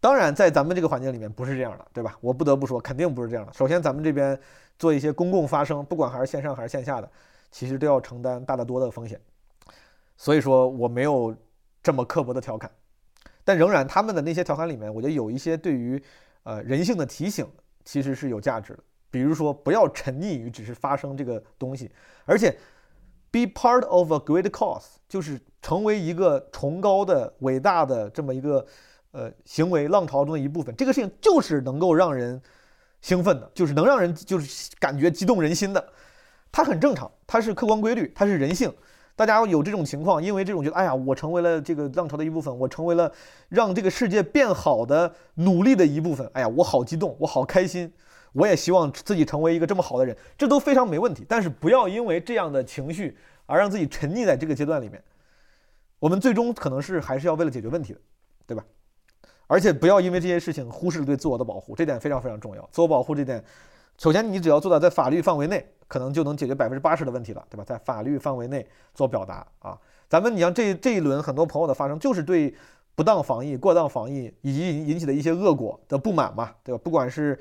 [0.00, 2.16] 当然，在咱们这个环境里面不是这样的，对吧？
[2.20, 3.52] 我不得不说，肯定不是这样的。
[3.52, 4.38] 首先，咱们这边
[4.78, 7.10] 做一些公共发声，不管还是线上还是线下的。
[7.50, 9.20] 其实都要承担大得多的风险，
[10.16, 11.34] 所以说我没有
[11.82, 12.70] 这么刻薄的调侃。
[13.44, 16.02] 但仍然他们的那些调侃里面，我觉得有一些对于
[16.42, 17.46] 呃人性的提醒，
[17.84, 18.80] 其实是有价值的。
[19.10, 21.90] 比如说，不要沉溺于只是发生这个东西，
[22.26, 22.54] 而且
[23.30, 28.66] be part of a great cause，就是成为一个崇高的、伟大的这么一个
[29.12, 30.76] 呃行为浪潮中的一部分。
[30.76, 32.38] 这个事情就是能够让人
[33.00, 35.92] 兴奋的，就是能让人就是感觉激动人心的。
[36.58, 38.68] 它很正常，它是客观规律，它是人性。
[39.14, 43.12] 大家有这种情况，因为这种觉得，哎呀，我成为了这个浪潮的一部分，我成为了
[43.48, 46.28] 让这个世界变好的努力的一部分。
[46.34, 47.92] 哎呀，我好激动，我好开心，
[48.32, 51.24] 我也希望自己成为一个这么好的人，这都非常没问题。
[51.28, 55.00] 但是不要因为这样的情绪而让自己沉溺在这个阶段里面。
[56.00, 58.00] 我们最终可能是还是要为了解决问题的，
[58.48, 58.64] 对吧？
[59.46, 62.68] 而且不要因为这些事情忽视了对自我的保护，这点非常非常重要。
[62.72, 63.42] 自我保护这点，
[63.98, 65.66] 首先你只要做到在法律范围内。
[65.90, 67.64] 可能就能解决百分之八十的问题了，对吧？
[67.64, 69.74] 在法律范围内做表达啊，
[70.06, 72.54] 咱们你像这这一轮很多朋友的发生，就是对
[72.94, 76.80] 不当防疫、过当防疫以及引起的一些恶果的不满嘛，对吧？
[76.84, 77.40] 不管是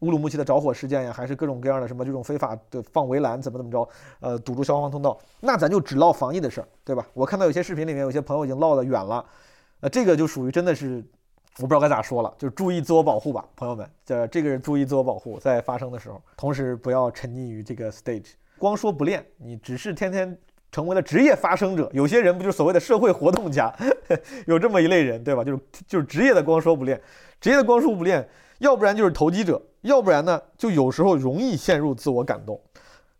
[0.00, 3.88] 乌鲁木齐的着火事件呀，还是各种各样的什么这种非法的放围栏怎么怎么着，
[4.18, 7.06] 呃，堵住消防通道，那咱就只唠防疫的事儿，对吧？
[7.14, 9.24] 我看到有些视频里面有些朋友已经唠得远了，
[9.78, 11.04] 呃，这个就属于真的是。
[11.58, 13.88] 我不知道该咋说了，就注意自我保护吧，朋友们。
[14.04, 18.32] 这这个是注意自我保护，在发生的时候，同时不要沉溺于这个 stage。
[18.58, 20.36] 光说不练，你只是天天
[20.72, 21.88] 成为了职业发声者。
[21.92, 23.72] 有些人不就是所谓的社会活动家，
[24.46, 25.44] 有这么一类人，对吧？
[25.44, 27.00] 就是就是职业的光说不练，
[27.40, 28.28] 职业的光说不练，
[28.58, 32.60] 要不然就是投机者，要不然呢，就有时候容易陷入自我感动。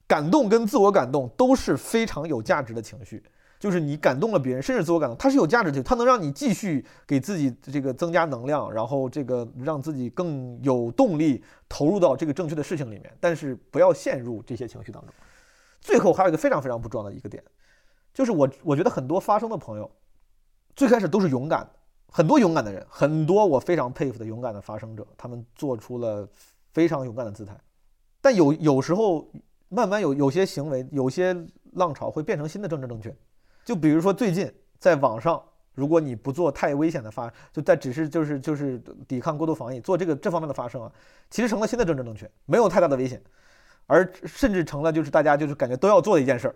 [0.07, 3.23] 感动跟自我感动都是非常有价值的情绪。
[3.65, 13.11] 就是你感动了别人，甚至自我感动，它是有价值的，它能让你继续给自己这个增加能量，然后这个让自己更有动力投入到这个正确的事情里面。
[13.19, 15.15] 但是不要陷入这些情绪当中。
[15.81, 17.43] 最后还有一个非常非常不重要的一个点，
[18.13, 19.91] 就是我我觉得很多发生的朋友，
[20.77, 21.71] 最开始都是勇敢的，
[22.13, 26.29] 很多勇敢的人，很多我非常佩服的勇敢的发生者，他们做出了
[26.75, 27.59] 非常勇敢的姿态。
[28.21, 29.27] 但有有时候
[29.71, 31.35] 慢慢有有些行为，有些
[31.73, 33.17] 浪潮会变成新的政治正确。
[33.65, 35.43] 就比如说最近在网上，
[35.75, 40.93] 如果你不做太危险的发，就在只是就是就是抵抗过度防疫，做这个这方面的发声啊，
[41.31, 43.21] 其实成了新的政治正确，没有太大的危险，
[43.87, 46.55] 而甚至成了就是大家就是感觉都要做的一件事儿，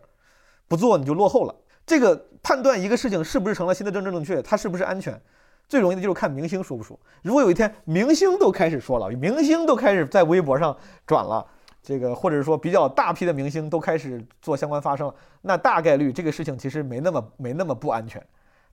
[0.69, 1.55] 不做你就落后了。
[1.87, 5.19] 这个判断一个事情是不是成了新的政治正确，它是不是安全，
[5.67, 6.99] 最容易的就是看明星说不说。
[7.23, 11.47] 如果有一天明星都开始说了，明星都开始在微博上转了。
[11.83, 18.23] 这个，或者说比较大批的明星都开始做相关发声，那大概率这个事情其实没那么没那么不安全，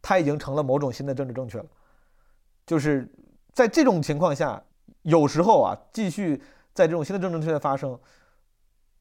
[0.01, 1.66] 它已经成了某种新的政治正确了。
[2.66, 3.08] 就是
[3.53, 4.62] 在这种情况下，
[5.03, 6.41] 有时候啊，继续
[6.74, 7.97] 在这种新的政治正确的发生，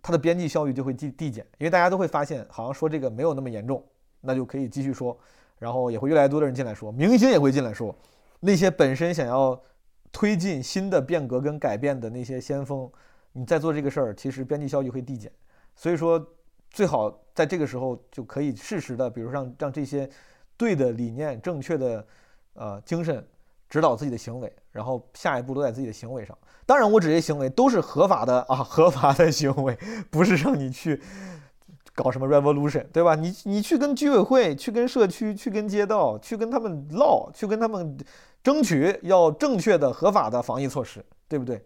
[0.00, 3.82] 它的边际效益就会递递减，因为大家都会发现，好像说这个没有那么严重，
[4.20, 5.18] 那就可以继续说，
[5.58, 7.92] 然后也会越来越多的人进来说，明星也会进来说，
[8.40, 9.60] 那些本身想要
[10.12, 12.88] 推进新的变革跟改变的那些先锋。
[13.36, 15.30] 你在做这个事儿，其实边际效益会递减，
[15.74, 16.24] 所以说
[16.70, 20.08] 最好在这个时候就可以适时的，比如让让这些
[20.56, 22.06] 对的理念、正确的
[22.54, 23.26] 呃精神
[23.68, 26.38] 指导自己的行为，然后下一步都在自己的行为上。
[26.64, 29.76] 当然，我指这些行为都是合法的啊，合法的行为，
[30.10, 31.02] 不是让你去
[31.92, 33.16] 搞什么 revolution，对吧？
[33.16, 37.96] 你你去跟居委会、去跟社区、去跟街道、去跟他们唠，去跟他们
[38.42, 41.64] 争取要正确的、合法的防疫措施，对不对？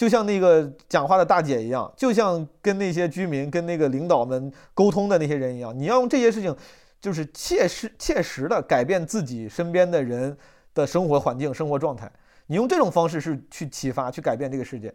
[0.00, 6.56] 就像那个讲话的大姐一样，就像跟那些居民、跟那个领导们沟通的那些人一样，你要用这些事情，
[7.02, 10.34] 就是切实、切实的改变自己身边的人
[10.72, 12.10] 的生活环境、生活状态。
[12.46, 14.90] 你用这种方式是去启发、去改变这个世界。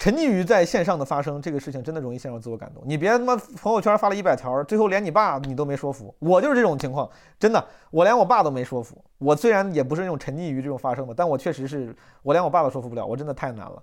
[0.00, 2.82] 沉溺于在线上的发生这个事情，真的容易陷入自我感动。
[2.86, 6.14] 你别他妈朋友圈发了一百条，最后连你爸你都没说服。
[6.20, 7.06] 我就是这种情况，
[7.38, 8.96] 真的，我连我爸都没说服。
[9.18, 13.82] 我虽然也不是那种沉溺于这种发生的，但我确实是我连我爸都说服不了，我真的太难了。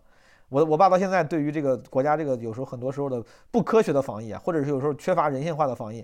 [0.49, 6.03] 我我爸到现在对于这个国家这个有时候很多时候的不科学的防疫啊，或者是有时候缺乏人性化的防疫，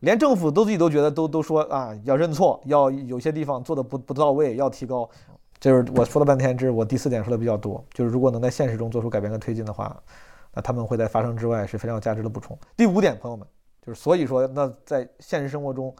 [0.00, 5.06] 连政府都自己都觉得都都说啊要认错，要有些地方做的不不到位，要提高。
[5.62, 7.84] 就是我说了半天，这是我第四点说的比较多。
[7.92, 9.96] 就是如果能在现实中做出改变和推进的话，
[10.52, 12.58] 那他们会在发生之外是非常有价值的补充。
[12.76, 13.46] 第五点，朋友们，
[13.80, 15.94] 就是所以说，那在现实生活中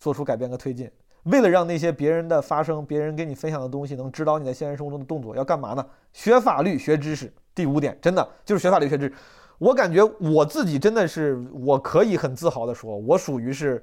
[0.00, 0.90] 做出改变和推进，
[1.22, 5.86] 为了让那些别人的发生、别人给你分享的东西能指导你在现实生活中的动作，要干嘛呢？
[6.12, 7.32] 学法律、学知识。
[7.54, 9.14] 第五点，真的就是学法律、学知识。
[9.58, 13.80] 我感觉我自己真的是，我可以很自豪的说，我属于是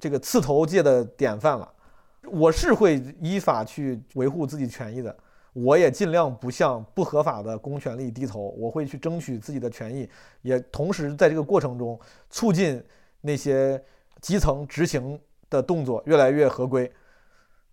[0.00, 1.72] 这个刺头界的典范了。
[2.30, 5.14] 我是会依法去维护自己权益的，
[5.52, 10.08] 我也尽量不向不合法的公权力低头，我会去争取自己的权益，
[10.42, 11.98] 也同时在这个过程中
[12.30, 12.82] 促进
[13.20, 13.82] 那些
[14.20, 15.20] 基层执行
[15.50, 16.90] 的动作越来越合规。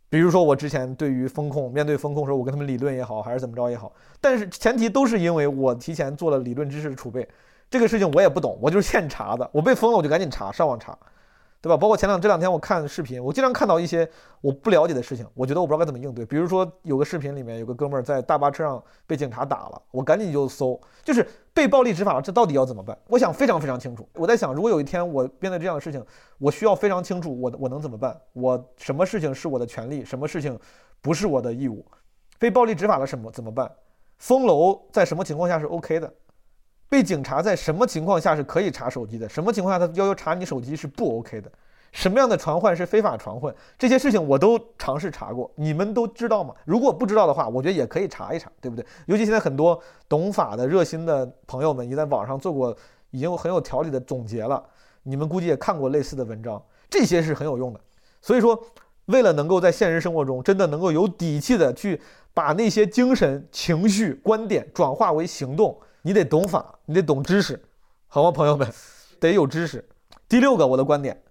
[0.09, 7.27] 比如说我之前对于风控，面对风控时候，我跟他们理论也好，还是怎么着也好，但是前提都是因为我提前做了理论知识的储备。
[7.69, 10.97] 这个事情我也不懂，我就是现查的，我被封了我就赶紧查，上网查。
[11.61, 11.75] 对吧？
[11.75, 16.25] 包括前两这两天我看视频，我经常看到一些我不了解的事情，我觉得我不知道该怎么应对。
[16.25, 22.97] 比如说有个视频里面有个哥们儿在大巴车上被警察打了，我赶紧就搜，就是被暴力执法了，这到底要怎么办？
[23.07, 24.07] 我想非常非常清楚。
[24.13, 26.03] 我在想，如果有一天我面对这样的事情，
[26.37, 28.17] 我需要非常清楚我我能怎么办？
[28.33, 30.57] 我什么事情是我的权利，什么事情
[31.01, 31.85] 不是我的义务？
[32.37, 33.69] 被暴力执法了什么怎么办？
[34.17, 36.13] 封楼在什么情况下是 OK 的？
[36.89, 39.29] 被警察在什么情况下是可以查手机的？
[39.29, 41.51] 什么情况下他要求查你手机是不 OK 的？
[41.91, 43.53] 什么样的传唤是非法传唤？
[43.77, 46.53] 这些事情我都尝试查过，你们都知道吗？
[46.65, 48.85] 如果不知道的话，我觉得也可以查一查，对不对？
[49.05, 52.75] 尤其现在很多懂法的热心的朋友们，已经在网上做过
[53.11, 54.63] 已经很有条理的总结了，
[55.03, 57.79] 你们估计也看过类似的文章，这些是很有用的。
[58.21, 58.59] 所以说，
[59.05, 61.99] 为了能够在现实生活中真的能够有底气的去
[62.35, 65.75] 把那些精神、情绪、观点转化为行动。
[66.01, 67.61] 你得懂法，你得懂知识，
[68.07, 68.67] 好吗，朋友们？
[69.19, 69.83] 得有知识。
[70.29, 71.21] 第六个，我的观点，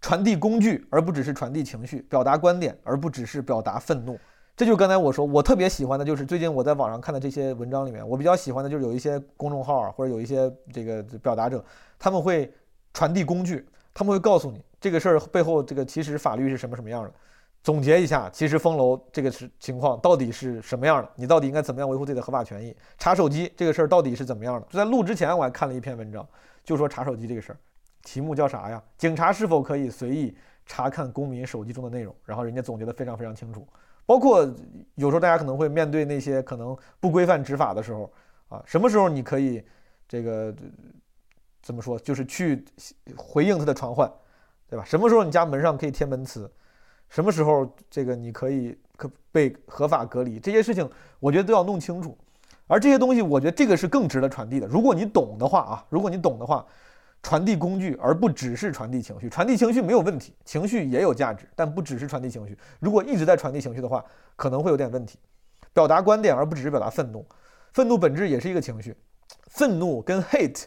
[0.00, 4.18] 传递工具，而不只是传递情绪；表达观点，而不只是表达愤怒。
[4.54, 11.64] 这就刚才我说，我特别喜欢的，就是最近我在网上看的这些文章里面，我比较喜欢的就是有一些公众号啊或者有一些这个表达者，
[11.98, 12.52] 他们会
[12.92, 17.12] 传递工具，他们会告诉你这个事儿背后这个其实法律是什么什么样的。
[17.62, 21.10] 总结一下，其实封楼这个是情况到底是什么样的？
[21.16, 22.74] 你到底应该怎么样维护自己的合法权益？
[22.96, 24.66] 查手机这个事儿到底是怎么样的？
[24.70, 26.26] 就在录之前，我还看了一篇文章，
[26.64, 27.58] 就说查手机这个事儿，
[28.02, 28.82] 题目叫啥呀？
[28.96, 30.34] 警察是否可以随意
[30.64, 32.14] 查看公民手机中的内容？
[32.24, 33.68] 然后人家总结的非常非常清楚，
[34.06, 34.48] 包括
[34.94, 38.10] 有时候大家可能会面对那些可能不规范执法的时候
[38.48, 39.62] 啊，什么时候你可以
[40.08, 40.54] 这个
[41.60, 41.98] 怎么说？
[41.98, 42.64] 就是去
[43.14, 44.10] 回应他的传唤，
[44.70, 44.84] 对吧？
[44.86, 46.50] 什么时候你家门上可以贴门磁？
[47.08, 50.38] 什么时候这个你可以可被合法隔离？
[50.38, 50.88] 这些事情
[51.20, 52.16] 我觉得都要弄清楚。
[52.66, 54.66] 而这些东西，我觉得这个是更值得传递的。
[54.66, 56.64] 如果你懂的话啊，如果你懂的话，
[57.22, 59.28] 传递工具而不只是传递情绪。
[59.30, 62.56] 传递情绪没有问题，情绪也有价值，但不只是传递情绪。
[62.78, 64.04] 如果一直在传递情绪的话，
[64.36, 65.18] 可能会有点问题。
[65.72, 67.26] 表达观点而不只是表达愤怒，
[67.72, 68.94] 愤怒本质也是一个情绪。
[69.46, 70.64] 愤怒跟 hate，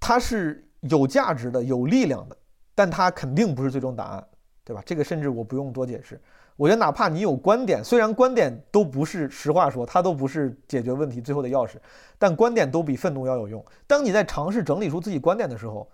[0.00, 2.36] 它是有价值的、有力量的，
[2.74, 4.26] 但它肯定不是最终答案。
[4.64, 4.82] 对吧？
[4.86, 6.20] 这个甚至我不用多解释。
[6.56, 11.72] 我觉得哪怕你有观点，虽然观点都不是实话说，它都不是解决问题最后的钥匙，
[12.16, 13.64] 但观点都比愤怒要有用。
[13.86, 15.88] 当你在尝试整理出自己观点的时候，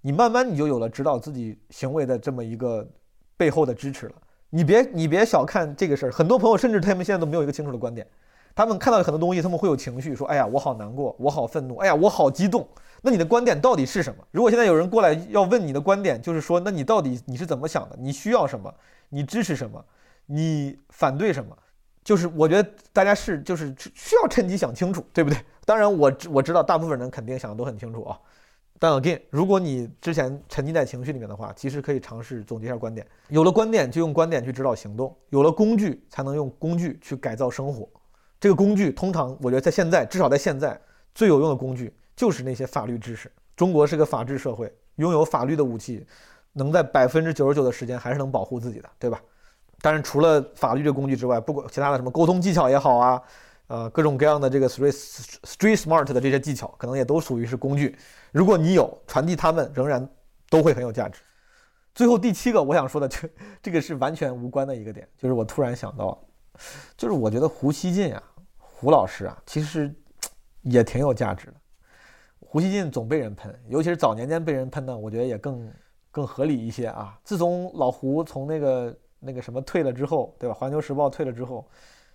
[0.00, 2.88] 你慢慢你就有了指导自己行为的这么一个
[3.36, 4.14] 背后的支持了。
[4.50, 8.06] 你别你别小看这个事儿，很多朋友甚至他们现在都没有一个清楚的观点，
[8.54, 12.68] 他们看到很多东西，他们会有情绪，说：“哎呀，我好难过，我好愤怒，哎呀，我好激动。”
[13.06, 14.26] 那你的观点到底是什么？
[14.30, 17.96] 如果现在有人过来要问你的观点，就是说，那你到底你是怎么想的？
[18.00, 18.74] 你需要什么？
[19.10, 19.84] 你支持什么？
[20.24, 21.54] 你反对什么？
[22.02, 25.38] 就是我觉得大家是就是需要趁机想清楚，对不对？
[25.66, 28.18] 当然，我我知道大部分人肯定想的都很清楚啊。
[28.78, 33.06] 但 again，如果你之前沉浸在情绪里面的话，其实可以尝试总结一下观点。
[33.28, 37.86] 有了观点，就用观点去指导行动；有了工具，才能用工具去改造生活。
[38.40, 40.80] 这个工具通常，我觉得在现在，至少在现在，
[41.14, 41.94] 最有用的工具。
[42.16, 43.30] 就是那些法律知识。
[43.56, 46.04] 中国是个法治社会，拥有法律的武器，
[46.52, 49.20] 能在百分之九十九的时间还是能保护自己的，对吧？
[49.80, 53.22] 当然，除了法律这工具之外，不管其他的什么沟通技巧也好啊，
[53.66, 54.92] 呃，各种各样的这个 street
[55.42, 57.96] street smart 的这些技巧，可能也都属于是工具。
[58.32, 60.08] 如果你有传递，他们仍然
[60.48, 61.20] 都会很有价值。
[61.94, 63.28] 最后第七个我想说的，就
[63.62, 66.18] 这个是完全无关的一个点，就是我突然想到，
[66.96, 68.22] 就是我觉得胡锡进啊，
[68.58, 69.94] 胡老师啊，其实
[70.62, 71.54] 也挺有价值的。
[72.54, 75.68] 胡锡进总被人喷，尤其是早年间被人喷呢，我觉得也更
[76.12, 77.18] 更合理一些啊。
[77.24, 80.54] 自从老胡从那个那个什么退了之后，对吧？
[80.54, 81.66] 环球时报退了之后，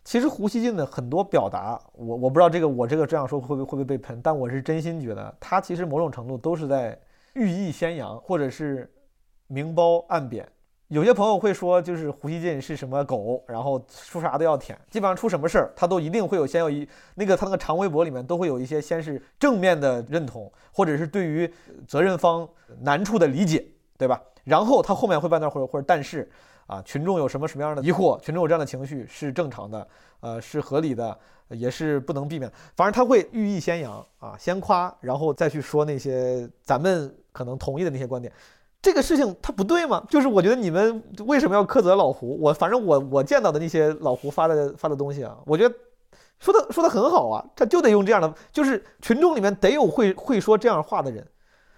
[0.05, 6.97] 其实胡锡进的很多表达，我我不知道这个我这个这样说会不会会不会被喷，但我是真心觉得他其实某种程度都是在
[7.33, 8.89] 寓意先扬，或者是
[9.47, 10.47] 明褒暗贬。
[10.89, 21.47] 有些朋友会说，就是胡锡进是什么狗，然后出啥都要舔，基本上出什么事儿，他都一定会有先有一那个他那个长微博里面都会有一些先是正面的认同，或者是对于
[21.87, 22.47] 责任方
[22.79, 23.63] 难处的理解，
[23.99, 24.19] 对吧？
[24.43, 26.27] 然后他后面会半段或者或者但是
[26.65, 29.87] 啊，群众有什么什么样的疑惑，群众有这样的情绪是正常的，
[30.21, 31.15] 呃，是合理的，
[31.49, 32.51] 也是不能避免。
[32.75, 38.33] 反正他会寓意先扬啊，先夸，然后再去说那些咱们可能同意的那些观点。
[38.81, 40.01] 这个事情它不对吗？
[40.09, 42.39] 就是我觉得你们为什么要苛责老胡？
[42.39, 45.75] 我反正我我见到的那些老胡发的发的东西啊，我觉得
[46.39, 51.27] 说的说的很好啊，他就得用这样的，就是群众里面得有会会说这样话的人。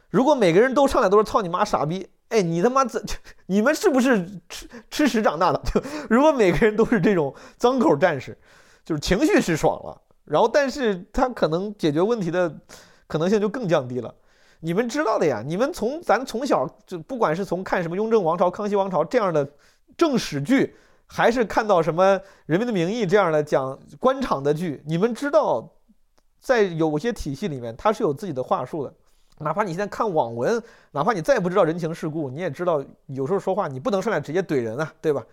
[0.10, 3.02] 如果每个人都上来都是操你妈傻逼，哎，你他妈怎？
[3.48, 5.62] 你们是不是吃吃屎长大的？
[5.74, 8.38] 就 如果每个人都是这种脏口战士，
[8.86, 12.54] 就是情绪是爽了，然后但是他可能解决问题的
[13.08, 14.14] 可能性就更降低了。
[14.62, 19.48] 你们知道的呀，你们从咱从小就不管是从看什么《雍正王朝》《康熙王朝》这样的
[19.98, 20.76] 正史剧，
[21.08, 25.68] 还是看到什么《人民的名义》这样的讲官场的剧，你们知道，
[26.40, 28.94] 在有些体系里面，它是有自己的话术的。
[29.40, 35.26] 哪怕你现在看网文，哪怕你再不知道人情世故，你也知道有时候说话你不能上来直接怼人啊，对吧？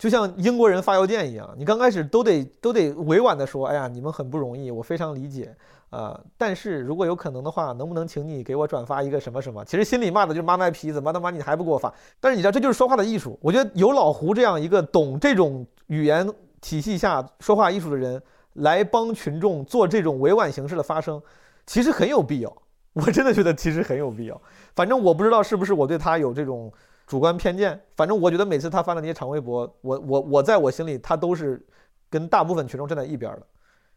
[0.00, 5.54] 就像英国人发邮件一样，你刚开始都得都得委婉的说，哎呀，你们很不容易，我非常理解
[5.90, 6.18] 啊。
[6.38, 9.62] 但是如果有可能的话，能不能请你给我转发一个什么什么？
[9.66, 11.92] 其实心里骂的就是妈卖批，怎么他妈你还不给我发？
[12.18, 13.38] 但是你知道，这就是说话的艺术。
[13.42, 16.26] 我觉得有老胡这样一个懂这种语言
[16.62, 18.22] 体系下说话艺术的人，
[18.54, 21.20] 来帮群众做这种委婉形式的发声，
[21.66, 22.50] 其实很有必要。
[22.94, 24.40] 我真的觉得其实很有必要，
[24.74, 26.72] 反正我不知道是不是我对他有这种
[27.10, 31.60] 主观偏见，反正我觉得每次他发的那些长微博，我我我在我心里他都是
[32.08, 33.42] 跟大部分群众站在一边的，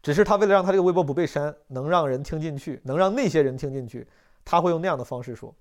[0.02, 4.04] 只是他为了让他这个微博不被删，能让人听进去，能让那些人听进去，
[4.44, 5.54] 他会用那样的方式说。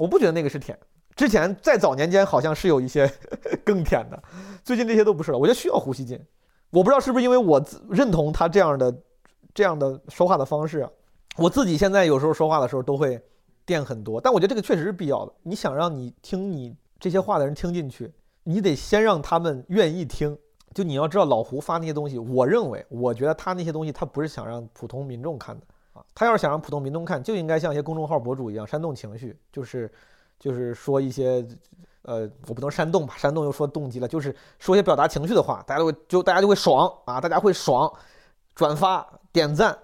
[0.00, 0.76] 我不觉得那个是舔，
[1.14, 3.08] 之前在早年间好像是有一些
[3.64, 4.20] 更舔的，
[4.64, 5.38] 最近这些都不是了。
[5.38, 6.20] 我觉得需要胡锡进，
[6.70, 8.92] 我不知道是不是因为我认同他这样的
[9.54, 10.90] 这样的说话的方式啊。
[11.36, 13.22] 我自己现在有时候说话的时候都会
[13.64, 15.32] 垫很多，但我觉得这个确实是必要的。
[15.44, 18.12] 你想让你听你这些话的人听进去，
[18.44, 20.36] 你得先让他们愿意听。
[20.74, 26.04] 就你要知道，老胡发那些东西，我认为，我觉得他那些东西他不是想让普通民众看的啊。
[26.14, 29.90] 他要是想让普通民众看，就应该像一些公众号博主一样煽动情绪，就是
[30.38, 31.46] 就是说一些
[32.02, 37.92] 呃，我不能煽动吧，煽动又说动机了，就是说一些表达情绪的话，大家都会就大家就会爽啊，大家会爽，
[38.54, 39.76] 转发点赞。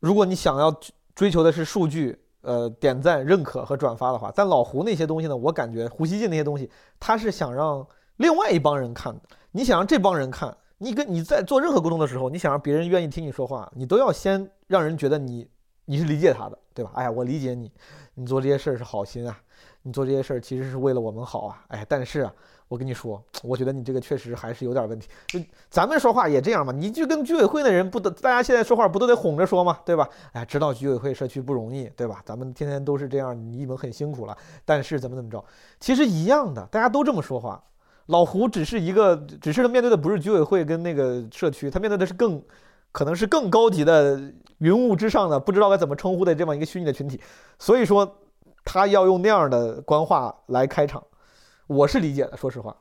[0.00, 0.74] 如果你想要。
[1.18, 5.36] 追求的是数据，呃，点赞、认可和转发的话，但老胡那些东西呢？
[5.36, 6.70] 我感觉胡锡进那些东西，
[7.00, 7.86] 他是想让
[8.16, 9.20] 另外一帮人看的。
[9.50, 15.48] 你想让这帮人看，你跟你在做任何沟通的时候，你想让别人愿意听你说话，你都要先让人觉得你
[15.84, 16.92] 你是理解他的，对吧？
[16.94, 17.72] 哎呀，我理解你，
[18.14, 19.36] 你做这些事儿是好心啊，
[19.82, 21.64] 你做这些事儿其实是为了我们好啊。
[21.68, 22.32] 哎，但是啊。
[22.68, 25.08] 我跟你说，我觉得你这个确实还是有点问题。
[25.26, 25.40] 就
[25.70, 30.06] 咱们说话也这样嘛，你就跟居委会的人不得，大家现在说话不都得哄着说嘛，对吧？
[30.32, 32.22] 哎，知道居委会社区不容易，对吧？
[32.26, 34.36] 咱们天天都是这样，你们很辛苦了。
[34.66, 35.42] 但是怎么怎么着，
[35.80, 37.62] 其实一样的，大家都这么说话。
[38.06, 42.42] 老胡只是一个，只是他面对的不是居委会跟那个社区，他面对的是更，
[42.92, 44.20] 可能是更高级的
[44.58, 47.18] 云雾之上的，不知道该怎么称呼的这么一个虚拟的群体。
[47.58, 48.16] 所以说，
[48.64, 51.02] 他要用那样的官话来开场。
[51.68, 52.74] 我是理解的，说实话，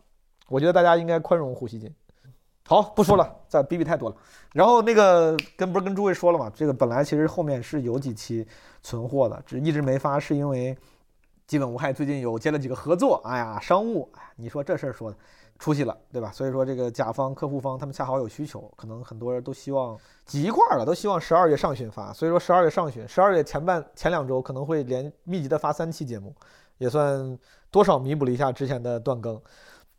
[0.47, 1.93] 我觉得大家应该宽容胡锡进。
[2.65, 4.15] 好，不说了，再逼逼太多了。
[4.53, 8.47] 然后那个跟不是跟诸位说了嘛，这个本来其实后面是有几期
[8.81, 10.77] 存货的，只一直没发，是因为
[11.45, 15.17] 基本无害最近有接了几个合作，哎呀，商务，你说这事儿说的
[15.59, 16.31] 出息了，对吧？
[16.31, 22.13] 所以说这个甲方、客户方他们恰好有需求，可能很多人都希望挤一块儿了，都希望十二月上旬发。
[22.13, 26.33] 所以说十二月上旬，十二月前半前两周可能会连密集的发三期节目，
[26.77, 27.37] 也算。
[27.69, 29.39] 多少弥补了一下之前的断更，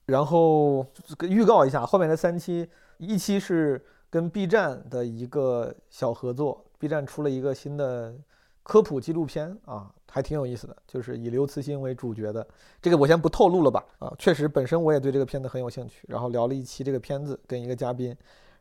[0.07, 0.85] 然后
[1.21, 2.67] 预告一下后面的三期，
[2.97, 8.15] 一期是跟 B 站的一个小合作，B 站出了一个新的
[8.63, 12.45] 科普纪录片啊，还挺有意思的，就是以刘慈欣为主角的，
[12.81, 18.17] 这个我先不透露了吧啊，确实本身我也对这个片子很有兴趣，然后聊了一期这个片子跟一个嘉宾，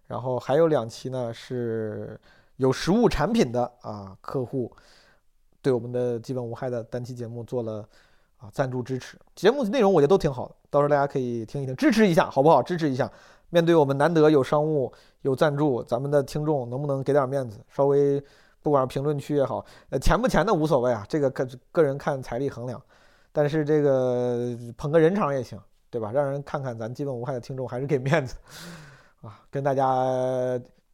[0.05, 2.19] 然后还有两期呢是
[2.57, 4.69] 有实物产品的啊客户
[5.61, 7.87] 对我们的基本无害的单期节目做了。
[8.37, 12.61] 啊，赞助支持节目内容，我觉得都挺好的，到时候大家可以听一听，支持一下，好不好？
[12.61, 13.11] 支持一下。
[13.49, 17.59] 面对我们难得有商务有赞助，咱们的听众能不能给点面子？
[17.69, 18.21] 稍微，
[18.61, 22.81] 不管评论区也好，呃，钱不钱的无所谓啊，这个个个人看财力衡量。
[23.31, 25.57] 但是这个捧个人场也行，
[25.89, 26.11] 对吧？
[26.11, 28.35] 让人看看咱基本无害的听众还是给面子
[29.21, 29.85] 啊，跟大家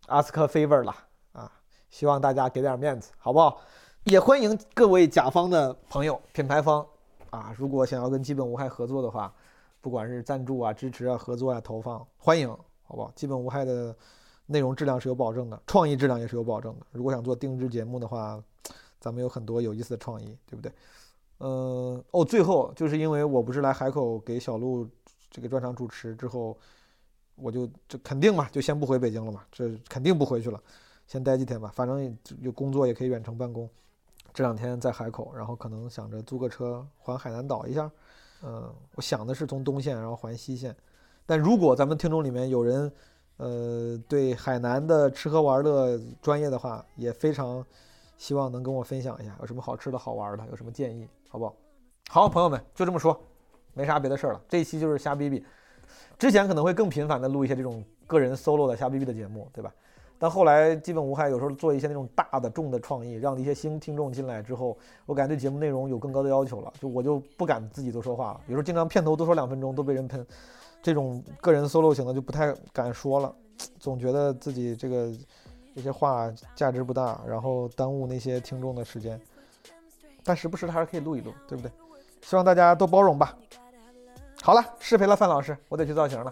[0.08, 0.96] ask favor 了
[1.32, 1.52] 啊，
[1.90, 3.60] 希望大家给点面子，好不好？
[4.04, 6.86] 也欢迎各位甲方的朋友、品牌方。
[7.34, 9.34] 啊，如果想要跟基本无害合作的话，
[9.82, 12.48] 不管是赞助啊、支持啊、合作啊、投放，欢迎，
[12.84, 13.12] 好不好？
[13.16, 13.96] 基本无害的
[14.46, 16.86] 内容质量是有保证的，创意质量也是有保证的。
[16.92, 18.40] 如果想做定制节目的话，
[19.00, 20.72] 咱们有很多有意思的创意，对不对？
[21.40, 24.88] 嗯，哦，最后就是因为我不是来海口给小鹿
[25.32, 26.56] 这个专场主持之后，
[27.34, 30.62] 我就这肯定嘛，就先不回北京了嘛，这肯定不回去了，
[31.08, 33.68] 先待几天吧，反正有工作也可以远程办公。
[34.34, 37.90] 这两天在海口，然后可能想着租个车环海南岛一下，
[38.42, 40.76] 嗯，我想的是从东线然后环西线，
[41.26, 42.92] 但如果咱们听众里面有人，
[43.38, 47.64] 呃，对海南的吃喝玩乐专业的话，也非常
[48.18, 51.56] 希望能跟我分享一下有什么好吃的好玩的，有什么建议，好不好？
[52.10, 53.20] 好，朋友们就这么说，
[53.74, 54.42] 没啥别的事儿了。
[54.50, 55.46] 这一期就是瞎逼逼，
[56.18, 59.74] 之前可能会更频繁的录一些这种个人 solo 的瞎逼逼的节目，对吧？
[60.24, 68.40] 但后来基本无害，有时候做一些那种大的重的创意，让一些新听众进来之后，我感觉对节目内容有更高的要求了，就我就不敢自己多说话了。
[68.48, 70.26] 有时候经常片头多说两分钟都被人喷，
[70.82, 73.36] 这种个人 solo 型的就不太敢说了，
[73.82, 75.12] 总觉得自己这个
[75.76, 79.20] 这些话价值不大，然后耽误那些听众的时间。
[80.24, 81.70] 但时不时的还是可以录一录，对不对？
[82.22, 83.38] 希望大家多包容吧。
[84.42, 86.32] 好了，失陪了范老师，我得去造型了。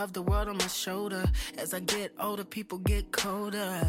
[0.00, 1.24] of the world on my shoulder.
[1.58, 3.86] As I get older, people get colder.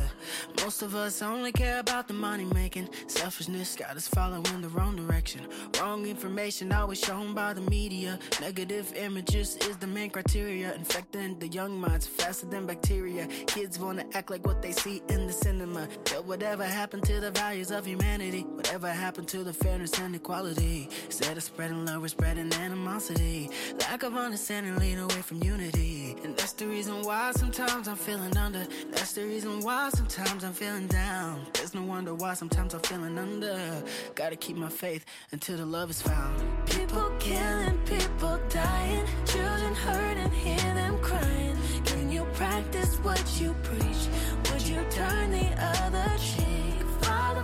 [0.62, 2.90] Most of us only care about the money making.
[3.08, 5.48] Selfishness got us following the wrong direction.
[5.80, 8.20] Wrong information always shown by the media.
[8.42, 10.74] Negative images is the main criteria.
[10.74, 13.28] Infecting the young minds faster than bacteria.
[13.48, 15.88] Kids wanna act like what they see in the cinema.
[16.06, 18.46] But whatever happened to the values of humanity?
[18.72, 20.88] Whatever happened to the fairness and equality?
[21.08, 23.50] Instead of spreading love, we're spreading animosity.
[23.82, 26.16] Lack of understanding lead away from unity.
[26.24, 28.66] And that's the reason why sometimes I'm feeling under.
[28.92, 31.48] That's the reason why sometimes I'm feeling down.
[31.52, 33.84] There's no wonder why sometimes I'm feeling under.
[34.16, 35.04] Gotta keep my faith
[35.34, 36.42] until the love is found.
[36.66, 41.58] People killing, people dying, children hurt and hear them crying.
[41.84, 44.08] Can you practice what you preach?
[44.50, 46.18] Would you turn the other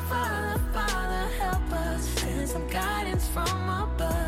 [0.09, 2.07] Father, Father, help us.
[2.19, 4.26] Send some guidance from above.